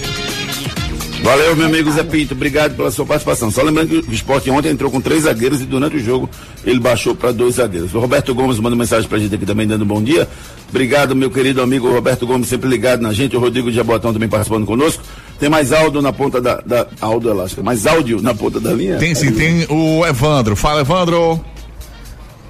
[1.24, 2.34] Valeu, meu amigo Zé Pinto.
[2.34, 3.50] Obrigado pela sua participação.
[3.50, 6.28] Só lembrando que o esporte ontem entrou com três zagueiros e durante o jogo
[6.66, 7.94] ele baixou para dois zagueiros.
[7.94, 10.28] O Roberto Gomes manda mensagem pra gente aqui também, dando um bom dia.
[10.68, 13.34] Obrigado, meu querido amigo Roberto Gomes, sempre ligado na gente.
[13.34, 15.02] O Rodrigo de Jabotão também participando conosco.
[15.44, 16.54] Tem mais áudio na ponta da.
[16.62, 18.96] da áudio elástica, mais áudio na ponta da linha?
[18.96, 20.56] Tem sim, tem o Evandro.
[20.56, 21.38] Fala, Evandro.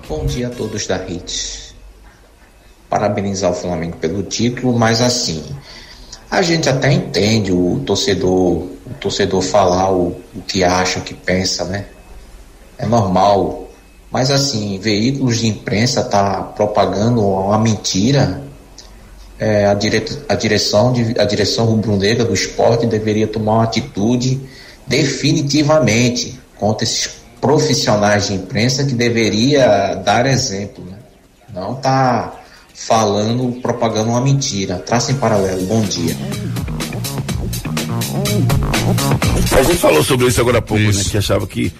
[0.08, 1.74] Bom dia a todos da Hits.
[2.88, 5.42] Parabenizar o Flamengo pelo título, mas assim,
[6.30, 11.14] a gente até entende o torcedor, o torcedor falar o, o que acha, o que
[11.14, 11.86] pensa, né?
[12.78, 13.70] É normal.
[14.08, 18.40] Mas assim, veículos de imprensa tá propagando uma mentira.
[19.46, 24.40] É, a, dire, a direção de, a direção rubro-negra do esporte deveria tomar uma atitude
[24.86, 27.10] definitivamente contra esses
[27.42, 30.96] profissionais de imprensa que deveria dar exemplo, né?
[31.52, 32.40] Não tá
[32.74, 34.76] falando, propagando uma mentira.
[34.76, 35.60] Traça em paralelo.
[35.66, 36.16] Bom dia.
[39.52, 41.00] A gente falou sobre isso agora há pouco, isso.
[41.00, 41.04] né?
[41.10, 41.70] Que achava que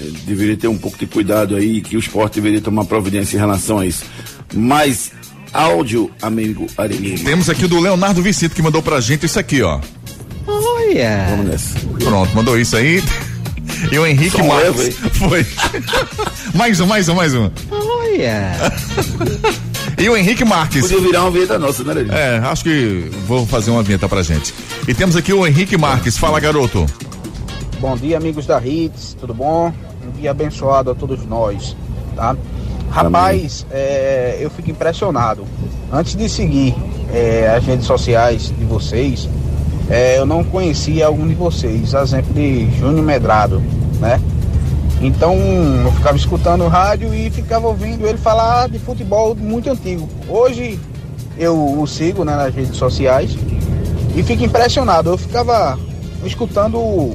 [0.00, 3.40] eh, deveria ter um pouco de cuidado aí, que o esporte deveria tomar providência em
[3.40, 4.04] relação a isso.
[4.52, 5.12] Mas,
[5.52, 7.24] áudio, amigo Arelino.
[7.24, 9.80] Temos aqui o do Leonardo Vicito que mandou pra gente isso aqui, ó.
[10.46, 11.26] Olha!
[11.30, 11.78] Vamos nessa.
[12.02, 13.02] Pronto, mandou isso aí.
[13.92, 14.96] E o Henrique Marques.
[15.12, 15.46] Foi.
[16.54, 17.50] mais um, mais um, mais um.
[17.70, 18.52] Olha!
[20.00, 20.82] E o Henrique Marques.
[20.82, 22.14] Podia virar uma vinheta nossa, né, Leandro?
[22.14, 24.54] É, acho que vou fazer uma vinheta pra gente.
[24.86, 26.16] E temos aqui o Henrique Marques.
[26.16, 26.86] Fala, garoto.
[27.80, 29.72] Bom dia, amigos da Hits, tudo bom?
[30.06, 31.76] Um dia abençoado a todos nós,
[32.14, 32.36] tá?
[32.90, 35.44] Rapaz, é, eu fico impressionado.
[35.92, 36.74] Antes de seguir
[37.12, 39.28] é, as redes sociais de vocês,
[39.88, 43.62] é, eu não conhecia algum de vocês, exemplo de Júnior Medrado,
[44.00, 44.20] né?
[45.00, 45.36] Então
[45.84, 50.08] eu ficava escutando o rádio e ficava ouvindo ele falar de futebol muito antigo.
[50.28, 50.78] Hoje
[51.38, 53.36] eu o sigo né, nas redes sociais
[54.16, 55.10] e fico impressionado.
[55.10, 55.78] Eu ficava
[56.24, 57.14] escutando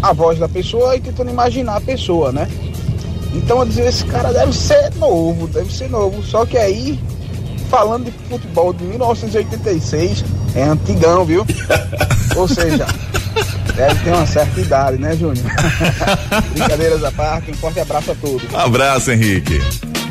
[0.00, 2.48] a voz da pessoa e tentando imaginar a pessoa, né?
[3.34, 6.22] Então eu dizia, esse cara deve ser novo, deve ser novo.
[6.22, 6.98] Só que aí,
[7.68, 11.44] falando de futebol de 1986, é antigão, viu?
[12.36, 12.86] Ou seja,
[13.74, 15.44] Deve ter uma certa idade, né, Júnior?
[16.54, 18.52] Brincadeiras à parte, um forte abraço a todos.
[18.52, 19.60] Um abraço, Henrique.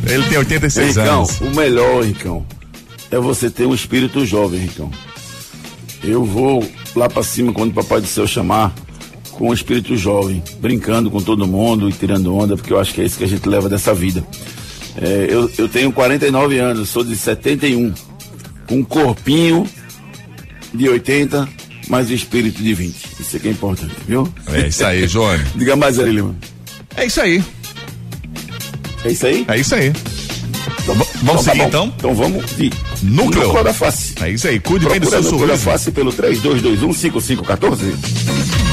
[0.06, 1.40] Ele tem 86 Ricão, anos.
[1.40, 2.46] O melhor, Ricão,
[3.10, 4.92] é você ter um espírito jovem, Ricão.
[6.04, 8.74] Eu vou lá para cima quando o Papai do Céu chamar
[9.38, 13.02] com um espírito jovem, brincando com todo mundo e tirando onda, porque eu acho que
[13.02, 14.24] é isso que a gente leva dessa vida.
[15.02, 17.94] É, eu, eu tenho 49 anos, sou de 71,
[18.68, 19.68] com um corpinho
[20.74, 21.50] de 80,
[21.88, 22.96] mas o espírito de 20.
[23.20, 24.32] Isso aqui é importante, viu?
[24.48, 25.44] É isso aí, Johnny.
[25.56, 26.36] Diga mais Lima.
[26.96, 27.44] É isso aí.
[29.04, 29.46] É isso aí?
[29.48, 29.92] É isso aí.
[30.84, 31.94] Então, vamos então, seguir tá então?
[31.98, 33.44] Então vamos de núcleo.
[33.44, 34.14] núcleo da face.
[34.22, 35.64] É isso aí, cuide Procura bem do seu núcleo da sorriso.
[35.64, 38.73] face pelo 32215514.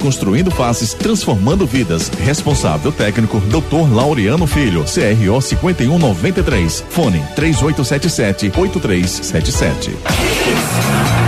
[0.00, 2.08] Construindo faces, transformando vidas.
[2.08, 3.94] Responsável técnico, Dr.
[3.94, 6.84] Laureano Filho, CRO 5193.
[6.90, 11.21] Fone 3877 8377.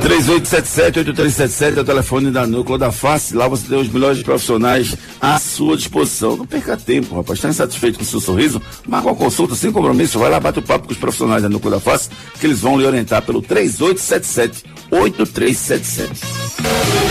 [0.00, 3.34] 3877-8377 é o telefone da Núcleo da Face.
[3.34, 6.36] Lá você tem os melhores profissionais à sua disposição.
[6.36, 7.38] Não perca tempo, rapaz.
[7.38, 8.62] Está insatisfeito com o seu sorriso?
[8.88, 10.18] Marca uma consulta sem compromisso.
[10.18, 12.08] Vai lá, bate o papo com os profissionais da Núcleo da Face,
[12.38, 16.08] que eles vão lhe orientar pelo 3877-8377.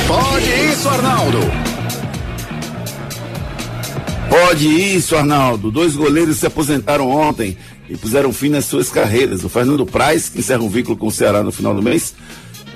[0.08, 1.40] Pode isso, Arnaldo.
[4.30, 5.72] Pode isso, Arnaldo.
[5.72, 7.58] Dois goleiros se aposentaram ontem
[7.90, 9.44] e puseram fim nas suas carreiras.
[9.44, 12.14] O Fernando Praz, que encerra um vínculo com o Ceará no final do mês,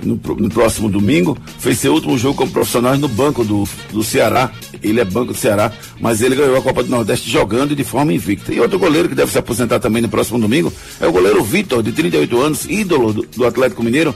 [0.03, 4.51] no, no próximo domingo, fez seu último jogo como profissional no banco do, do Ceará.
[4.81, 8.13] Ele é banco do Ceará, mas ele ganhou a Copa do Nordeste jogando de forma
[8.13, 8.53] invicta.
[8.53, 11.81] E outro goleiro que deve se aposentar também no próximo domingo é o goleiro Vitor,
[11.81, 14.13] de 38 anos, ídolo do, do Atlético Mineiro.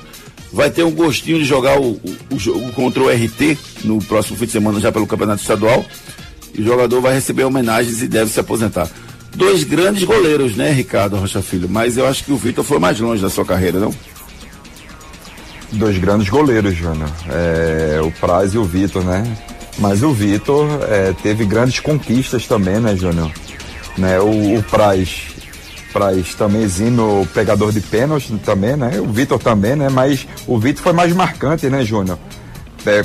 [0.52, 4.38] Vai ter um gostinho de jogar o, o, o jogo contra o RT no próximo
[4.38, 5.86] fim de semana, já pelo Campeonato Estadual.
[6.58, 8.90] o jogador vai receber homenagens e deve se aposentar.
[9.36, 11.70] Dois grandes goleiros, né, Ricardo Rocha Filho?
[11.70, 13.94] Mas eu acho que o Vitor foi mais longe da sua carreira, não?
[15.78, 17.10] Dois grandes goleiros, Júnior.
[17.30, 19.24] É, o Praz e o Vitor, né?
[19.78, 23.32] Mas o Vitor é, teve grandes conquistas também, né, Júnior?
[23.96, 25.28] Né, o, o Praz,
[25.94, 29.00] Praz também exímio pegador de pênalti também, né?
[29.00, 29.88] O Vitor também, né?
[29.88, 32.18] Mas o Vitor foi mais marcante, né, Júnior?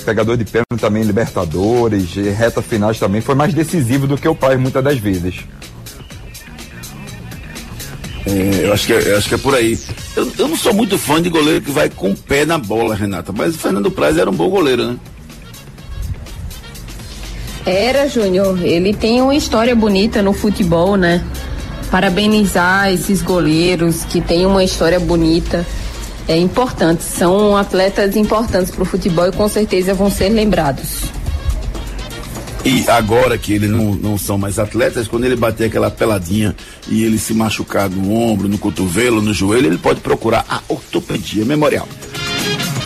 [0.04, 4.58] Pegador de pênalti também, Libertadores, reta finais também, foi mais decisivo do que o Praz
[4.58, 5.40] muitas das vezes.
[8.26, 9.78] É, eu, acho que é, eu acho que é por aí.
[10.14, 12.94] Eu, eu não sou muito fã de goleiro que vai com o pé na bola,
[12.94, 14.96] Renata, mas o Fernando Praz era um bom goleiro, né?
[17.66, 18.58] Era, Júnior.
[18.62, 21.24] Ele tem uma história bonita no futebol, né?
[21.90, 25.66] Parabenizar esses goleiros que têm uma história bonita.
[26.28, 27.02] É importante.
[27.02, 31.10] São atletas importantes para o futebol e com certeza vão ser lembrados.
[32.64, 36.54] E agora que eles não, não são mais atletas, quando ele bater aquela peladinha
[36.88, 41.44] e ele se machucar no ombro, no cotovelo, no joelho, ele pode procurar a ortopedia
[41.44, 41.88] memorial.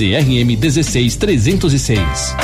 [0.00, 2.34] CRM 16306.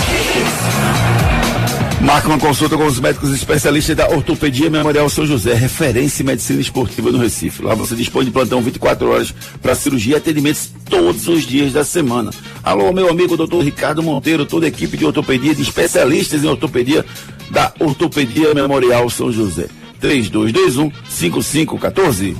[2.03, 6.61] Marca uma consulta com os médicos especialistas da Ortopedia Memorial São José, referência em medicina
[6.61, 7.63] esportiva no Recife.
[7.63, 11.83] Lá você dispõe de plantão 24 horas para cirurgia e atendimentos todos os dias da
[11.83, 12.31] semana.
[12.63, 17.07] Alô, meu amigo doutor Ricardo Monteiro, toda a equipe de ortopedia, de especialistas em ortopedia
[17.51, 19.69] da Ortopedia Memorial São José.
[19.99, 22.37] 3221 5514.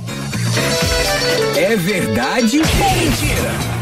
[1.55, 3.76] É verdade ou mentira?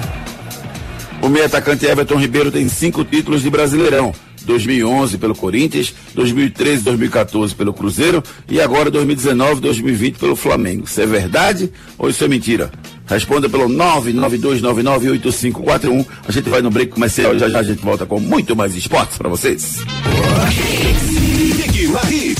[1.25, 4.13] O meio atacante Everton Ribeiro tem cinco títulos de Brasileirão.
[4.43, 10.85] 2011 pelo Corinthians, 2013, 2014 pelo Cruzeiro e agora 2019, 2020 pelo Flamengo.
[10.85, 12.69] Isso é verdade ou isso é mentira?
[13.07, 16.05] Responda pelo 992998541.
[16.27, 18.75] A gente vai no break comercial e já já a gente volta com muito mais
[18.75, 19.79] esportes para vocês.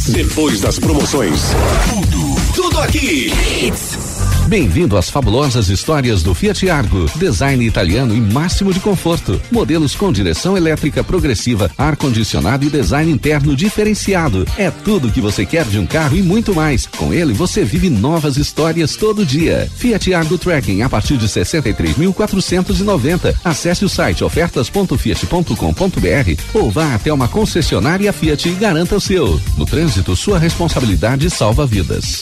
[0.09, 1.41] Depois das promoções,
[1.89, 3.31] tudo, tudo aqui.
[4.47, 7.09] Bem-vindo às fabulosas histórias do Fiat Argo.
[7.15, 9.41] Design italiano e máximo de conforto.
[9.51, 14.45] Modelos com direção elétrica progressiva, ar-condicionado e design interno diferenciado.
[14.55, 16.85] É tudo que você quer de um carro e muito mais.
[16.85, 19.67] Com ele você vive novas histórias todo dia.
[19.77, 23.35] Fiat Argo Tracking a partir de 63.490.
[23.43, 29.41] Acesse o site ofertas.fiat.com.br ou vá até uma concessionária Fiat e garanta o seu.
[29.57, 32.21] No trânsito, sua responsabilidade salva vidas.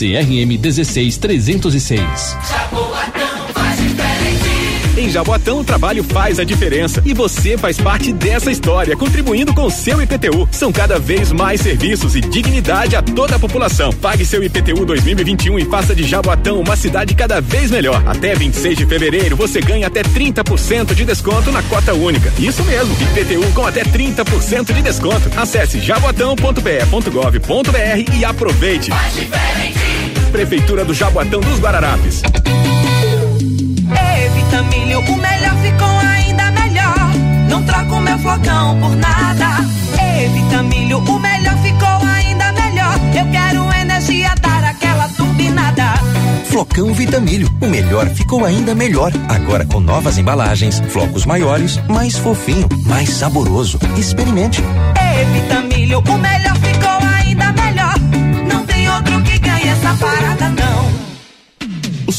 [0.01, 2.35] CRM 16306.
[4.97, 9.69] Em Jaboatão, o trabalho faz a diferença e você faz parte dessa história, contribuindo com
[9.69, 10.49] seu IPTU.
[10.51, 13.93] São cada vez mais serviços e dignidade a toda a população.
[13.93, 18.01] Pague seu IPTU 2021 e faça de Jaboatão uma cidade cada vez melhor.
[18.07, 22.33] Até 26 de fevereiro, você ganha até 30% de desconto na cota única.
[22.39, 25.29] Isso mesmo, IPTU com até 30% de desconto.
[25.37, 28.89] Acesse jaboatão.pe.gov.br e aproveite.
[28.89, 29.60] Faz diferente.
[30.31, 32.21] Prefeitura do Jaboatão dos Guararapes.
[34.23, 37.11] Evita milho, o melhor ficou ainda melhor.
[37.49, 39.65] Não troco meu flocão por nada.
[40.23, 42.95] Evita milho, o melhor ficou ainda melhor.
[43.13, 45.83] Eu quero energia, dar aquela turbinada.
[46.45, 49.11] Flocão Vitamilho, o melhor ficou ainda melhor.
[49.27, 53.77] Agora com novas embalagens, flocos maiores, mais fofinho, mais saboroso.
[53.97, 54.63] Experimente.
[55.21, 56.80] Evita milho, o melhor ficou
[59.91, 61.00] essa parada, não.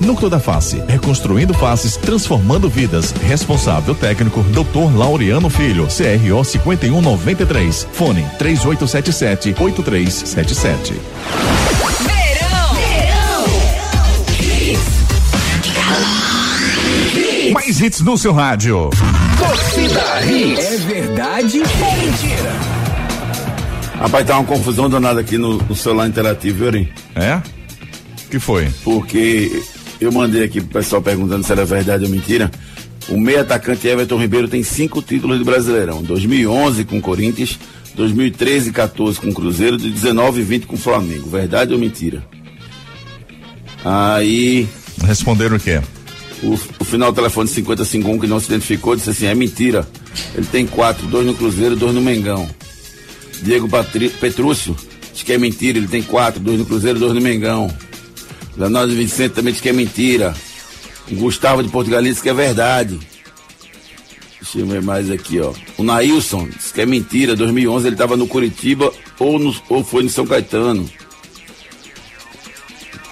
[0.00, 3.12] Núcleo da Face, reconstruindo faces, transformando vidas.
[3.26, 4.96] Responsável técnico, Dr.
[4.96, 7.88] Laureano Filho, CRO 5193.
[7.92, 10.94] Fone 3877 8377.
[17.52, 18.90] Mais hits no seu rádio.
[19.38, 20.64] Torcida Hits.
[20.64, 22.52] É verdade ou mentira?
[23.98, 26.92] Rapaz, tá uma confusão danada aqui no, no celular interativo, viu, Ari?
[27.16, 27.57] É?
[28.28, 28.68] Que foi?
[28.84, 29.62] Porque
[30.00, 32.50] eu mandei aqui pro pessoal perguntando se era verdade ou mentira.
[33.08, 37.58] O meio atacante Everton Ribeiro tem cinco títulos de Brasileirão: 2011 com Corinthians,
[37.94, 41.28] 2013 e 14 com Cruzeiro, de 19 e 20 com Flamengo.
[41.28, 42.22] Verdade ou mentira?
[43.84, 44.68] Aí.
[45.04, 45.80] Responderam o quê?
[46.42, 49.88] O, o final do telefone 5051 que não se identificou disse assim: é mentira.
[50.34, 52.48] Ele tem quatro, dois no Cruzeiro, dois no Mengão.
[53.42, 54.76] Diego Patri, Petrúcio
[55.12, 57.72] diz que é mentira, ele tem quatro, dois no Cruzeiro, dois no Mengão.
[58.58, 60.34] Leonardo Vicente também diz que é mentira.
[61.08, 62.98] O Gustavo de Portugal diz que é verdade.
[64.42, 65.52] Deixa eu ver mais aqui, ó.
[65.76, 67.36] O Nailson diz que é mentira.
[67.36, 70.90] 2011 ele estava no Curitiba ou, no, ou foi no São Caetano.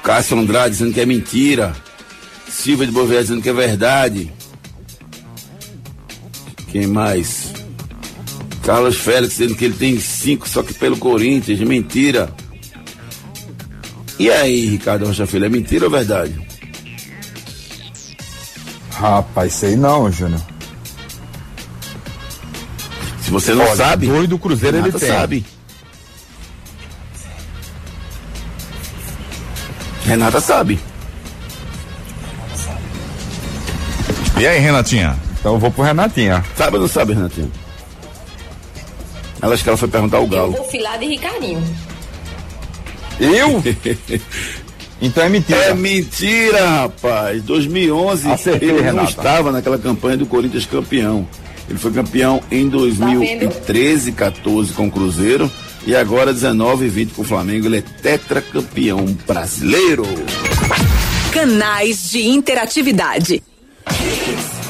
[0.03, 1.76] Cássio Andrade dizendo que é mentira.
[2.49, 4.32] Silva de Boveira dizendo que é verdade.
[6.72, 7.53] Quem mais?
[8.64, 11.61] Carlos Félix dizendo que ele tem cinco, só que pelo Corinthians.
[11.61, 12.34] Mentira.
[14.19, 16.35] E aí, Ricardo Rocha Filho, é mentira ou verdade?
[18.93, 20.41] Rapaz, sei não, Júnior.
[23.21, 24.07] Se você não Olha, sabe.
[24.07, 25.09] Dois do Cruzeiro ele tem.
[25.09, 25.45] sabe.
[30.05, 30.79] Renata sabe.
[34.39, 35.17] E aí, Renatinha?
[35.41, 36.45] Então eu vou pro Renatinha.
[36.57, 37.51] Sabe ou não sabe, Renatinha?
[39.43, 40.53] Ela acho que ela foi perguntar ao Eu Galo.
[40.53, 41.62] vou filar de Ricardinho.
[43.21, 43.62] Eu?
[45.01, 45.59] Então é mentira.
[45.59, 47.43] É mentira, rapaz.
[47.43, 49.11] 2011 Acertei, ele não Renata.
[49.11, 51.29] estava naquela campanha do Corinthians campeão.
[51.69, 55.51] Ele foi campeão em 2013, 14 com o Cruzeiro
[55.87, 57.67] e agora 19 e 20 com o Flamengo.
[57.67, 60.05] Ele é tetracampeão brasileiro.
[61.33, 63.43] Canais de interatividade.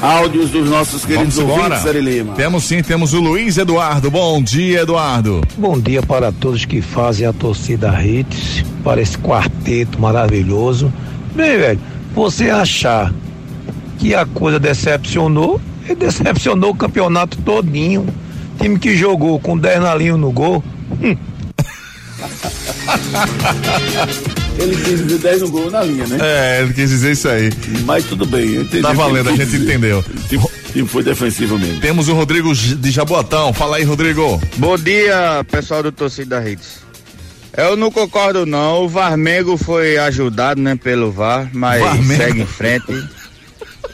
[0.01, 2.33] Áudios dos nossos queridos Vamos ouvintes, Sari Lima.
[2.35, 4.11] Temos sim, temos o Luiz Eduardo.
[4.11, 5.41] Bom dia, Eduardo.
[5.57, 10.93] Bom dia para todos que fazem a torcida Hits, para esse quarteto maravilhoso.
[11.35, 11.79] Bem, velho,
[12.13, 13.11] você achar
[13.97, 18.05] que a coisa decepcionou, ele decepcionou o campeonato todinho.
[18.61, 20.63] Time que jogou com 10 nalinho no gol.
[21.01, 21.17] hum,
[24.59, 26.17] Ele quis dizer 10 no gol na linha, né?
[26.21, 27.49] É, ele quis dizer isso aí.
[27.85, 28.81] Mas tudo bem, eu entendi.
[28.81, 29.63] Tá valendo, a ele gente dizer.
[29.65, 29.99] entendeu.
[29.99, 31.79] O time- o time foi defensivo mesmo.
[31.79, 33.53] Temos o Rodrigo de Jaboatão.
[33.53, 34.41] Fala aí, Rodrigo.
[34.57, 36.85] Bom dia, pessoal do Torcida Hits.
[37.55, 42.17] Eu não concordo não, o Varmengo foi ajudado, né, pelo VAR, mas Varmengo.
[42.23, 43.07] segue em frente.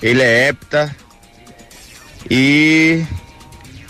[0.02, 0.94] Ele é hepta.
[2.30, 3.04] E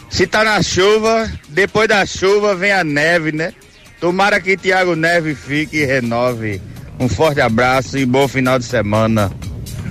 [0.09, 3.53] se tá na chuva, depois da chuva vem a neve, né?
[4.03, 6.61] Tomara que Thiago Neve fique e renove.
[6.99, 9.31] Um forte abraço e bom final de semana.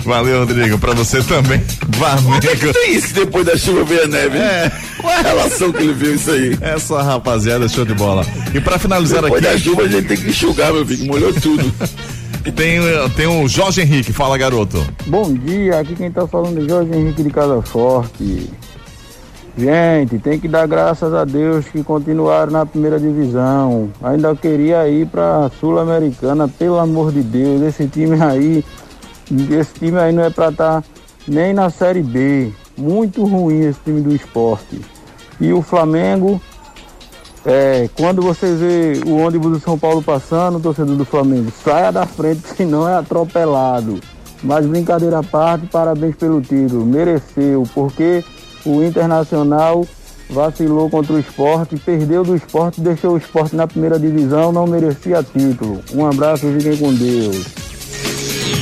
[0.04, 0.78] Valeu, Rodrigo.
[0.78, 1.62] Pra você também.
[1.96, 2.74] Varmengo.
[2.74, 4.36] Tem isso depois da chuva veio a neve.
[4.36, 4.70] É.
[5.00, 6.58] Qual é a relação que ele viu isso aí?
[6.60, 8.22] Essa rapaziada, show de bola.
[8.54, 9.54] E pra finalizar Depois aqui.
[9.54, 11.06] da chuva a gente tem que enxugar, meu filho.
[11.06, 11.72] Molhou tudo.
[12.56, 12.80] Tem,
[13.16, 14.12] tem o Jorge Henrique.
[14.12, 14.84] Fala, garoto.
[15.06, 18.50] Bom dia, aqui quem tá falando é Jorge Henrique de Casa Forte.
[19.57, 23.90] Gente, tem que dar graças a Deus que continuaram na primeira divisão.
[24.03, 27.61] Ainda queria ir pra Sul-Americana, pelo amor de Deus.
[27.61, 28.64] Esse time aí,
[29.50, 30.82] esse time aí não é pra estar
[31.28, 32.50] nem na Série B.
[32.78, 34.80] Muito ruim esse time do esporte.
[35.38, 36.40] E o Flamengo,
[37.44, 41.92] é, quando você vê o ônibus do São Paulo passando, o torcedor do Flamengo, saia
[41.92, 44.00] da frente, senão é atropelado.
[44.42, 46.86] Mas brincadeira à parte, parabéns pelo título.
[46.86, 48.24] Mereceu, porque
[48.64, 49.86] o Internacional
[50.28, 55.22] vacilou contra o esporte, perdeu do esporte, deixou o esporte na primeira divisão, não merecia
[55.22, 55.82] título.
[55.92, 57.46] Um abraço, fiquem com Deus.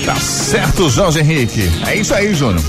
[0.04, 1.70] Tá certo, Jorge Henrique.
[1.86, 2.64] É isso aí, Júnior.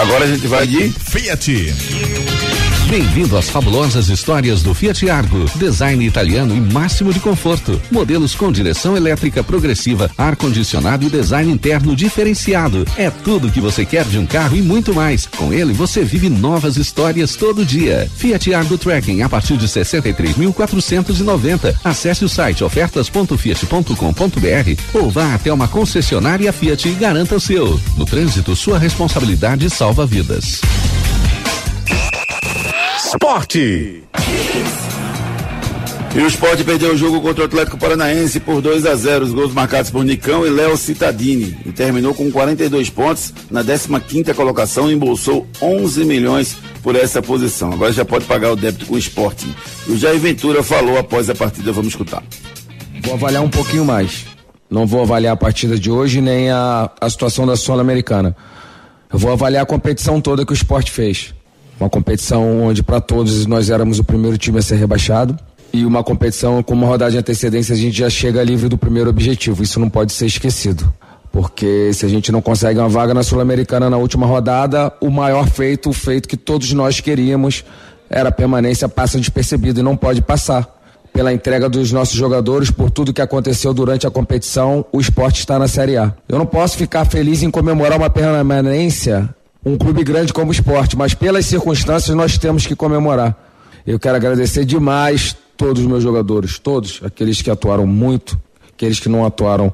[0.00, 2.17] Agora a gente vai de Fiat.
[2.88, 5.44] Bem-vindo às fabulosas histórias do Fiat Argo.
[5.56, 7.78] Design italiano e máximo de conforto.
[7.90, 12.86] Modelos com direção elétrica progressiva, ar-condicionado e design interno diferenciado.
[12.96, 15.26] É tudo que você quer de um carro e muito mais.
[15.26, 18.10] Com ele você vive novas histórias todo dia.
[18.16, 21.76] Fiat Argo Tracking a partir de 63.490.
[21.84, 27.78] Acesse o site ofertas.fiat.com.br ou vá até uma concessionária Fiat e garanta o seu.
[27.98, 30.62] No trânsito, sua responsabilidade salva vidas.
[33.08, 34.04] Esporte.
[36.14, 39.32] E o esporte perdeu o jogo contra o Atlético Paranaense por 2 a 0 Os
[39.32, 41.56] gols marcados por Nicão e Léo Citadini.
[41.64, 47.72] E terminou com 42 pontos na 15 colocação e embolsou 11 milhões por essa posição.
[47.72, 49.46] Agora já pode pagar o débito com o esporte.
[49.86, 51.72] E o Jair Ventura falou após a partida.
[51.72, 52.22] Vamos escutar.
[53.04, 54.26] Vou avaliar um pouquinho mais.
[54.68, 58.36] Não vou avaliar a partida de hoje nem a, a situação da Sul-Americana.
[59.10, 61.32] Eu vou avaliar a competição toda que o esporte fez.
[61.78, 65.38] Uma competição onde para todos nós éramos o primeiro time a ser rebaixado
[65.72, 69.10] e uma competição com uma rodada de antecedência a gente já chega livre do primeiro
[69.10, 69.62] objetivo.
[69.62, 70.92] Isso não pode ser esquecido.
[71.30, 75.46] Porque se a gente não consegue uma vaga na Sul-Americana na última rodada, o maior
[75.46, 77.64] feito, o feito que todos nós queríamos,
[78.10, 80.66] era a permanência passa despercebido e não pode passar.
[81.12, 85.58] Pela entrega dos nossos jogadores, por tudo que aconteceu durante a competição, o esporte está
[85.58, 86.14] na Série A.
[86.28, 89.28] Eu não posso ficar feliz em comemorar uma permanência
[89.68, 93.36] um clube grande como o esporte, mas pelas circunstâncias nós temos que comemorar.
[93.86, 98.38] Eu quero agradecer demais todos os meus jogadores, todos, aqueles que atuaram muito,
[98.72, 99.72] aqueles que não atuaram,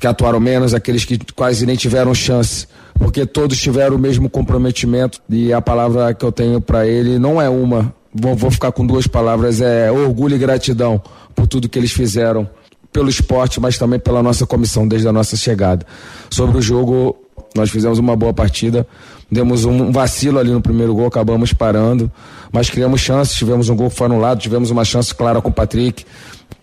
[0.00, 2.66] que atuaram menos, aqueles que quase nem tiveram chance,
[2.98, 7.40] porque todos tiveram o mesmo comprometimento e a palavra que eu tenho para ele não
[7.40, 11.02] é uma, vou, vou ficar com duas palavras, é orgulho e gratidão
[11.34, 12.48] por tudo que eles fizeram
[12.92, 15.86] pelo esporte, mas também pela nossa comissão desde a nossa chegada.
[16.30, 17.16] Sobre o jogo,
[17.54, 18.86] nós fizemos uma boa partida,
[19.30, 22.10] demos um vacilo ali no primeiro gol, acabamos parando,
[22.52, 25.52] mas criamos chances, tivemos um gol que foi anulado, tivemos uma chance clara com o
[25.52, 26.04] Patrick.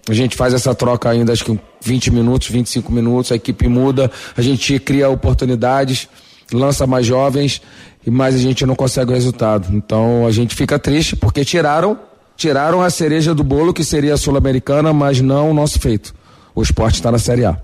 [0.10, 4.12] A gente faz essa troca ainda, acho que 20 minutos, 25 minutos, a equipe muda,
[4.36, 6.08] a gente cria oportunidades,
[6.52, 7.62] lança mais jovens,
[8.06, 9.68] mais a gente não consegue o resultado.
[9.76, 11.98] Então a gente fica triste porque tiraram,
[12.36, 16.14] tiraram a cereja do bolo que seria a Sul-Americana, mas não o nosso feito.
[16.54, 17.58] O esporte está na Série A.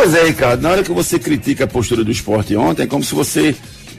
[0.00, 3.02] Pois é, Ricardo, na hora que você critica a postura do esporte ontem, é como
[3.02, 3.52] se você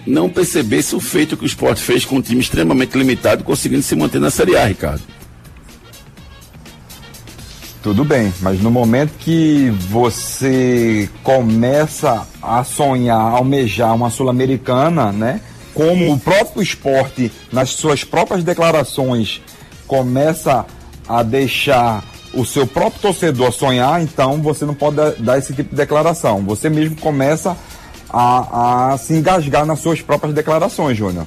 [0.07, 3.97] não percebesse o feito que o esporte fez com um time extremamente limitado, conseguindo se
[3.97, 5.01] manter na Série A, Ricardo.
[7.83, 15.41] Tudo bem, mas no momento que você começa a sonhar, a almejar uma Sul-Americana, né?
[15.73, 19.41] Como o próprio esporte, nas suas próprias declarações,
[19.85, 20.65] começa
[21.09, 25.75] a deixar o seu próprio torcedor sonhar, então você não pode dar esse tipo de
[25.75, 26.43] declaração.
[26.43, 27.57] Você mesmo começa
[28.09, 31.25] a, a se engasgar nas suas próprias declarações, Júnior.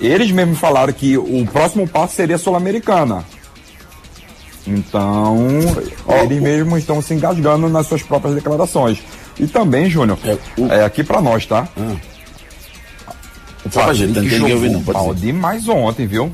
[0.00, 3.24] Eles mesmos falaram que o próximo passo seria Sul-Americana.
[4.66, 5.36] Então,
[6.22, 8.98] eles mesmos estão se engasgando nas suas próprias declarações.
[9.38, 10.66] E também, Júnior, é, o...
[10.66, 11.68] é aqui para nós, tá?
[11.76, 11.96] Ah.
[13.64, 16.32] O Patrick ah, jogou não, mal demais ontem, viu?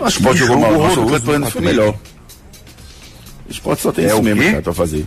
[0.00, 1.94] O esporte jogou mal, o Atlético foi melhor.
[3.46, 5.06] O esporte só tem é isso mesmo, cara, pra fazer.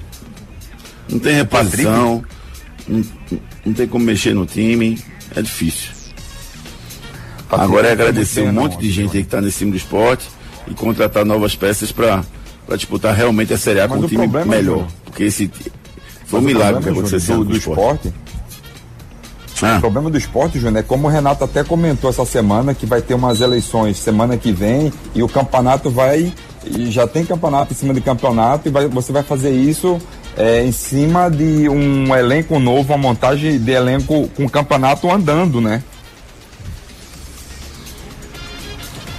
[1.10, 2.24] Não tem reposição,
[2.88, 3.04] não,
[3.66, 5.02] não, tem como mexer no time,
[5.36, 5.92] é difícil.
[7.50, 10.28] Patrick, Agora é agradecer um monte de gente aí que tá nesse time do esporte
[10.68, 12.24] e contratar novas peças para
[12.76, 14.82] disputar realmente a Série A Mas com um time é melhor.
[14.82, 15.50] É, porque esse
[16.26, 18.10] foi um milagre que aconteceu do, do esporte.
[18.10, 18.27] esporte
[19.62, 19.78] ah.
[19.78, 23.02] O problema do esporte, Júnior, é como o Renato até comentou essa semana, que vai
[23.02, 26.34] ter umas eleições semana que vem e o campeonato vai.
[26.90, 30.00] já tem campeonato em cima de campeonato e vai, você vai fazer isso
[30.38, 35.60] é, em cima de um elenco novo, uma montagem de elenco com o campeonato andando,
[35.60, 35.84] né?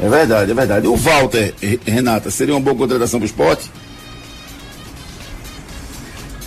[0.00, 0.86] É verdade, é verdade.
[0.86, 1.52] O Walter,
[1.84, 3.70] Renata, seria uma boa contratação para o esporte?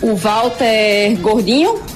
[0.01, 1.90] O Walter Gordinho?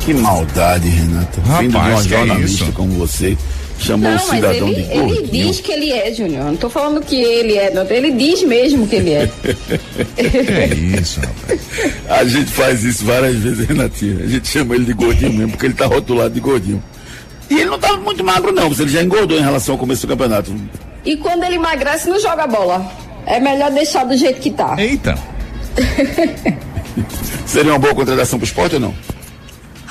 [0.00, 1.40] Que maldade, Renata.
[1.42, 3.36] Rapaz, Vindo de uma jornalista é como você,
[3.78, 5.18] chamou não, o cidadão ele, de gordinho.
[5.18, 6.44] Ele diz que ele é, Júnior.
[6.44, 7.84] Não tô falando que ele é, não.
[7.84, 9.30] Ele diz mesmo que ele é.
[10.16, 11.60] é isso, rapaz.
[12.08, 14.24] A gente faz isso várias vezes, Renatinha.
[14.24, 16.82] A gente chama ele de gordinho mesmo, porque ele tá rotulado de gordinho.
[17.48, 18.66] E ele não tá muito magro, não.
[18.66, 20.54] Ele já engordou em relação ao começo do campeonato.
[21.04, 22.90] E quando ele emagrece, não joga bola.
[23.26, 24.76] É melhor deixar do jeito que tá.
[24.78, 25.18] Eita.
[27.46, 28.94] Seria uma boa contratação pro esporte ou não?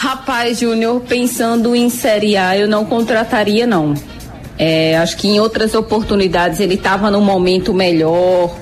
[0.02, 3.93] Rapaz, Júnior, pensando em Série A, eu não contrataria, não.
[4.58, 8.56] É, acho que em outras oportunidades ele estava num momento melhor.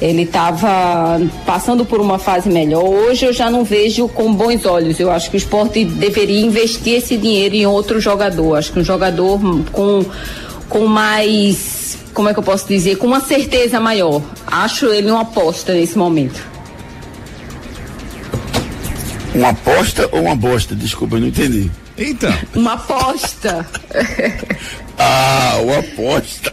[0.00, 2.82] ele estava passando por uma fase melhor.
[2.82, 4.98] Hoje eu já não vejo com bons olhos.
[4.98, 8.56] Eu acho que o esporte deveria investir esse dinheiro em outro jogador.
[8.56, 9.38] Acho que um jogador
[9.72, 10.02] com,
[10.66, 14.22] com mais, como é que eu posso dizer, com uma certeza maior.
[14.46, 16.40] Acho ele uma aposta nesse momento.
[19.34, 20.74] Uma aposta ou uma bosta?
[20.74, 21.70] Desculpa, eu não entendi.
[21.96, 22.36] Eita!
[22.54, 23.66] Uma aposta.
[24.98, 26.52] ah, uma aposta.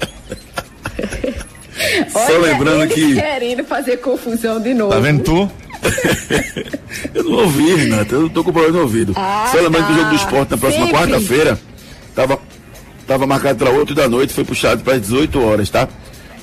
[2.09, 3.15] Só Olha, lembrando eles que.
[3.15, 4.91] querendo fazer confusão de novo.
[4.91, 5.51] Tá vendo tu?
[7.13, 8.15] eu não ouvi, Renato.
[8.15, 9.13] Eu não tô com problema no ouvido.
[9.15, 10.01] Ah, Só lembrando que o tá.
[10.01, 11.59] jogo do esporte na próxima quarta-feira
[12.15, 12.39] tava,
[13.05, 15.87] tava marcado para 8 da noite, foi puxado para as 18 horas, tá?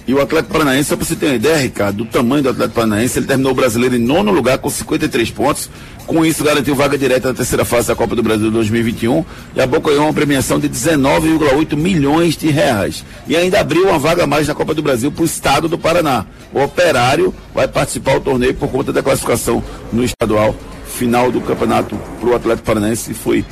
[0.06, 2.74] E o Atlético Paranaense, só para você ter uma ideia, Ricardo, do tamanho do Atlético
[2.74, 5.70] Paranaense, ele terminou o brasileiro em nono lugar com 53 pontos.
[6.06, 9.24] Com isso, garantiu vaga direta na terceira fase da Copa do Brasil 2021
[9.56, 13.02] e abocanhou uma premiação de 19,8 milhões de reais.
[13.26, 15.78] E ainda abriu uma vaga a mais na Copa do Brasil para o estado do
[15.78, 16.26] Paraná.
[16.52, 20.54] O Operário vai participar do torneio por conta da classificação no estadual.
[20.86, 23.42] Final do campeonato para o Atlético Paranaense foi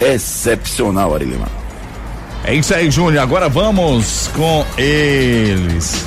[0.00, 1.65] excepcional, Ari Lima.
[2.46, 3.22] É isso aí, Júnior.
[3.24, 6.06] Agora vamos com eles.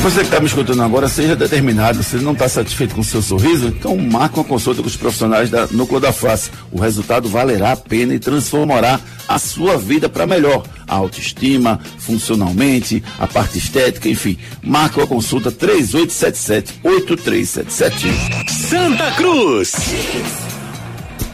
[0.00, 2.02] Você que está me escutando agora, seja determinado.
[2.02, 5.50] Se não está satisfeito com o seu sorriso, então marque uma consulta com os profissionais
[5.50, 6.50] da Núcleo da Face.
[6.70, 10.62] O resultado valerá a pena e transformará a sua vida para melhor.
[10.86, 14.38] A autoestima, funcionalmente, a parte estética, enfim.
[14.62, 18.48] Marque uma consulta 3877-8377.
[18.48, 19.72] Santa Cruz.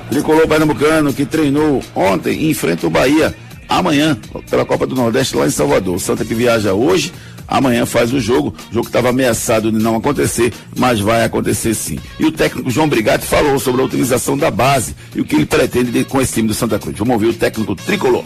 [0.08, 3.34] Tricolor Pernambucano que treinou ontem e enfrenta o Bahia
[3.68, 4.18] amanhã
[4.50, 5.98] pela Copa do Nordeste lá em Salvador.
[5.98, 7.12] Santa que viaja hoje,
[7.56, 8.54] amanhã faz o jogo.
[8.70, 11.98] Jogo que estava ameaçado de não acontecer, mas vai acontecer sim.
[12.18, 15.46] E o técnico João Brigatti falou sobre a utilização da base e o que ele
[15.46, 16.96] pretende de- com esse time do Santa Cruz.
[16.98, 18.24] Vamos ouvir o técnico tricolor.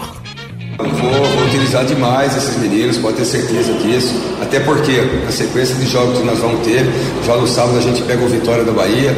[0.79, 4.13] Vou, vou utilizar demais esses meninos, pode ter certeza disso.
[4.43, 4.93] Até porque
[5.27, 6.85] a sequência de jogos que nós vamos ter,
[7.25, 9.15] já no sábado a gente pega o Vitória da Bahia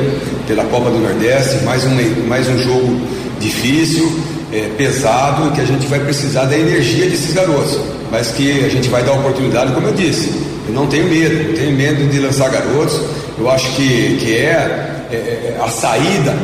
[0.46, 3.00] pela Copa do Nordeste, mais um, mais um jogo
[3.40, 4.08] difícil,
[4.52, 7.78] é, pesado, que a gente vai precisar da energia desses garotos.
[8.10, 10.32] Mas que a gente vai dar oportunidade, como eu disse.
[10.66, 13.00] Eu não tenho medo, não tenho medo de lançar garotos.
[13.38, 16.36] Eu acho que, que é, é, é a saída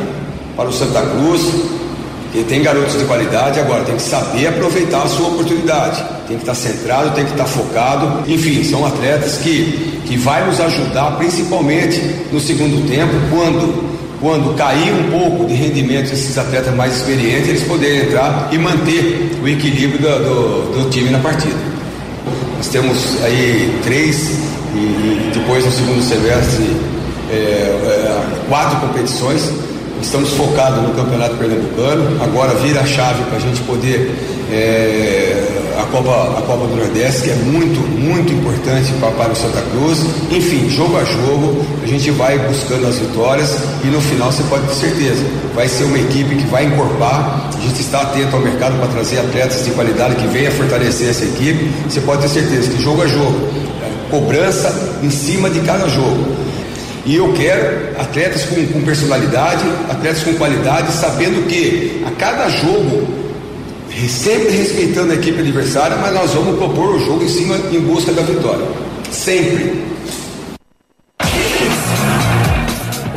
[0.55, 1.41] para o Santa Cruz,
[2.23, 6.03] porque tem garotos de qualidade, agora tem que saber aproveitar a sua oportunidade.
[6.27, 8.29] Tem que estar centrado, tem que estar focado.
[8.29, 12.01] Enfim, são atletas que, que vai nos ajudar, principalmente
[12.31, 17.63] no segundo tempo, quando, quando cair um pouco de rendimento desses atletas mais experientes, eles
[17.63, 21.55] poderem entrar e manter o equilíbrio do, do, do time na partida.
[22.57, 24.29] Nós temos aí três
[24.73, 26.65] e, e depois no segundo semestre
[27.31, 29.51] é, é, quatro competições.
[30.01, 32.23] Estamos focados no Campeonato Pernambucano.
[32.23, 34.11] Agora vira a chave para a gente poder
[34.51, 35.44] é,
[35.79, 39.99] a, Copa, a Copa do Nordeste, que é muito, muito importante para, o Santa Cruz.
[40.31, 44.67] Enfim, jogo a jogo, a gente vai buscando as vitórias e no final você pode
[44.67, 45.23] ter certeza,
[45.53, 47.49] vai ser uma equipe que vai encorpar.
[47.55, 51.25] A gente está atento ao mercado para trazer atletas de qualidade que venha fortalecer essa
[51.25, 51.71] equipe.
[51.89, 53.47] Você pode ter certeza que jogo a jogo,
[53.81, 56.45] é, cobrança em cima de cada jogo.
[57.05, 63.24] E eu quero atletas com, com personalidade, atletas com qualidade, sabendo que a cada jogo,
[64.09, 68.11] sempre respeitando a equipe adversária, mas nós vamos propor o jogo em cima em busca
[68.11, 68.65] da vitória.
[69.11, 69.83] Sempre.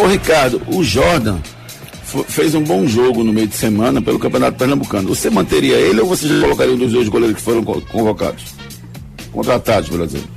[0.02, 1.38] Ô Ricardo, o Jordan
[2.28, 5.08] fez um bom jogo no meio de semana pelo Campeonato Pernambucano.
[5.08, 8.44] Você manteria ele ou você já colocaria um dos dois goleiros que foram co- convocados?
[9.32, 10.28] Contratados, por exemplo.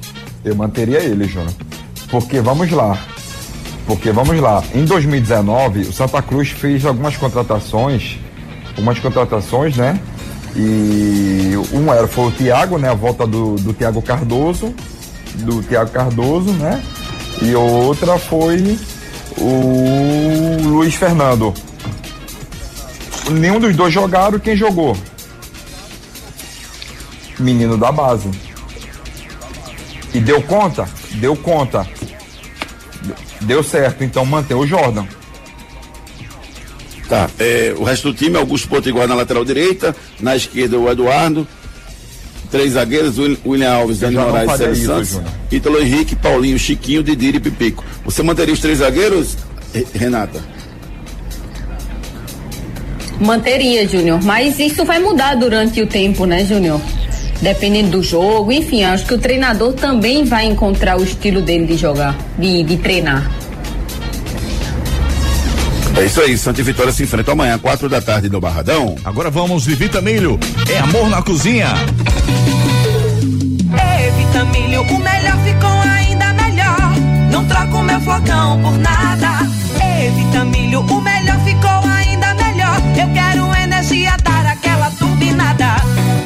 [0.43, 1.53] Eu manteria ele, Júnior.
[2.09, 2.99] Porque vamos lá.
[3.85, 4.63] Porque vamos lá.
[4.73, 8.17] Em 2019, o Santa Cruz fez algumas contratações,
[8.69, 9.99] algumas contratações, né?
[10.55, 12.89] E um era foi o Thiago, né?
[12.89, 14.73] A volta do, do Thiago Cardoso,
[15.35, 16.83] do Thiago Cardoso, né?
[17.41, 18.77] E outra foi
[19.37, 21.53] o Luiz Fernando.
[23.29, 24.95] Nenhum dos dois jogaram, quem jogou?
[27.39, 28.29] Menino da base.
[30.13, 30.87] E deu conta?
[31.13, 31.87] Deu conta.
[33.41, 35.05] Deu certo, então mantém o Jordan.
[37.11, 41.45] Tá, é, o resto do time, Augusto Potiguar na lateral direita, na esquerda o Eduardo,
[42.49, 45.31] três zagueiros, Wil- William Alves, Dani já não Moraes, faria Sérgio isso, Santos.
[45.51, 47.83] Ítalo Henrique, Paulinho, Chiquinho, Didira e Pipico.
[48.05, 49.35] Você manteria os três zagueiros,
[49.73, 50.39] Re- Renata?
[53.19, 54.23] Manteria, Júnior.
[54.23, 56.79] Mas isso vai mudar durante o tempo, né, Júnior?
[57.41, 58.53] Dependendo do jogo.
[58.53, 62.77] Enfim, acho que o treinador também vai encontrar o estilo dele de jogar, de, de
[62.77, 63.29] treinar.
[65.97, 68.95] É isso aí, Santa Vitória se enfrentam amanhã, quatro da tarde no Barradão.
[69.03, 70.39] Agora vamos de Vitamilho.
[70.69, 71.67] É amor na cozinha.
[74.07, 76.93] Evita milho, o melhor ficou ainda melhor.
[77.31, 79.47] Não troco meu flocão por nada.
[80.05, 82.81] Evita milho, o melhor ficou ainda melhor.
[82.97, 83.50] Eu quero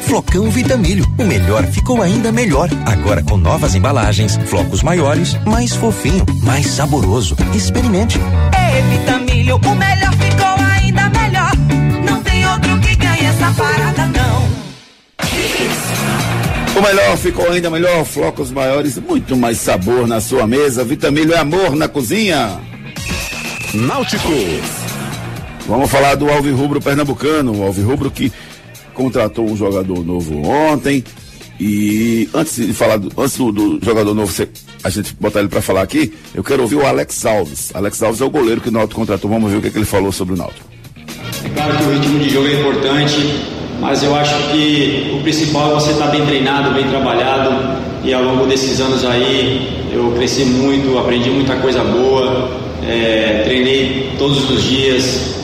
[0.06, 2.70] Flocão Vitamilho, o melhor ficou ainda melhor.
[2.86, 7.36] Agora com novas embalagens, flocos maiores, mais fofinho, mais saboroso.
[7.52, 8.16] Experimente.
[8.78, 11.50] Evita milho, o melhor ficou ainda melhor.
[12.08, 14.46] Não tem outro que ganhe essa parada, não.
[16.78, 20.84] O melhor ficou ainda melhor, flocos maiores, muito mais sabor na sua mesa.
[20.84, 22.60] Vitamilho é amor na cozinha.
[23.74, 24.32] Náutico.
[25.66, 28.32] Vamos falar do Alvirrubro Pernambucano, o Alvirrubro que
[28.96, 31.04] contratou um jogador novo ontem.
[31.58, 34.48] E antes de falar do, antes do, do jogador novo, você-
[34.84, 37.70] a gente botar ele para falar aqui, eu quero ouvir o Alex Alves.
[37.74, 39.30] Alex Alves é o goleiro que o Náutico contratou.
[39.30, 40.66] Vamos ver o que, é que ele falou sobre o Náutico.
[41.44, 43.16] É claro que o ritmo de jogo é importante,
[43.80, 47.76] mas eu acho que o principal é você estar bem treinado, bem trabalhado.
[48.04, 52.50] E ao longo desses anos aí eu cresci muito, aprendi muita coisa boa,
[52.86, 55.34] é, treinei todos os dias.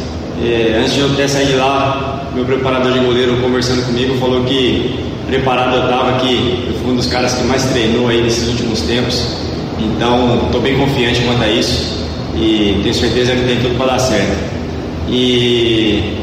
[0.45, 4.45] É, antes de eu até sair de lá, meu preparador de goleiro conversando comigo falou
[4.45, 4.95] que
[5.27, 8.81] preparado eu estava, que eu fui um dos caras que mais treinou aí nesses últimos
[8.83, 9.37] tempos.
[9.79, 13.99] Então estou bem confiante quanto a isso e tenho certeza que tem tudo para dar
[13.99, 14.53] certo.
[15.09, 16.15] E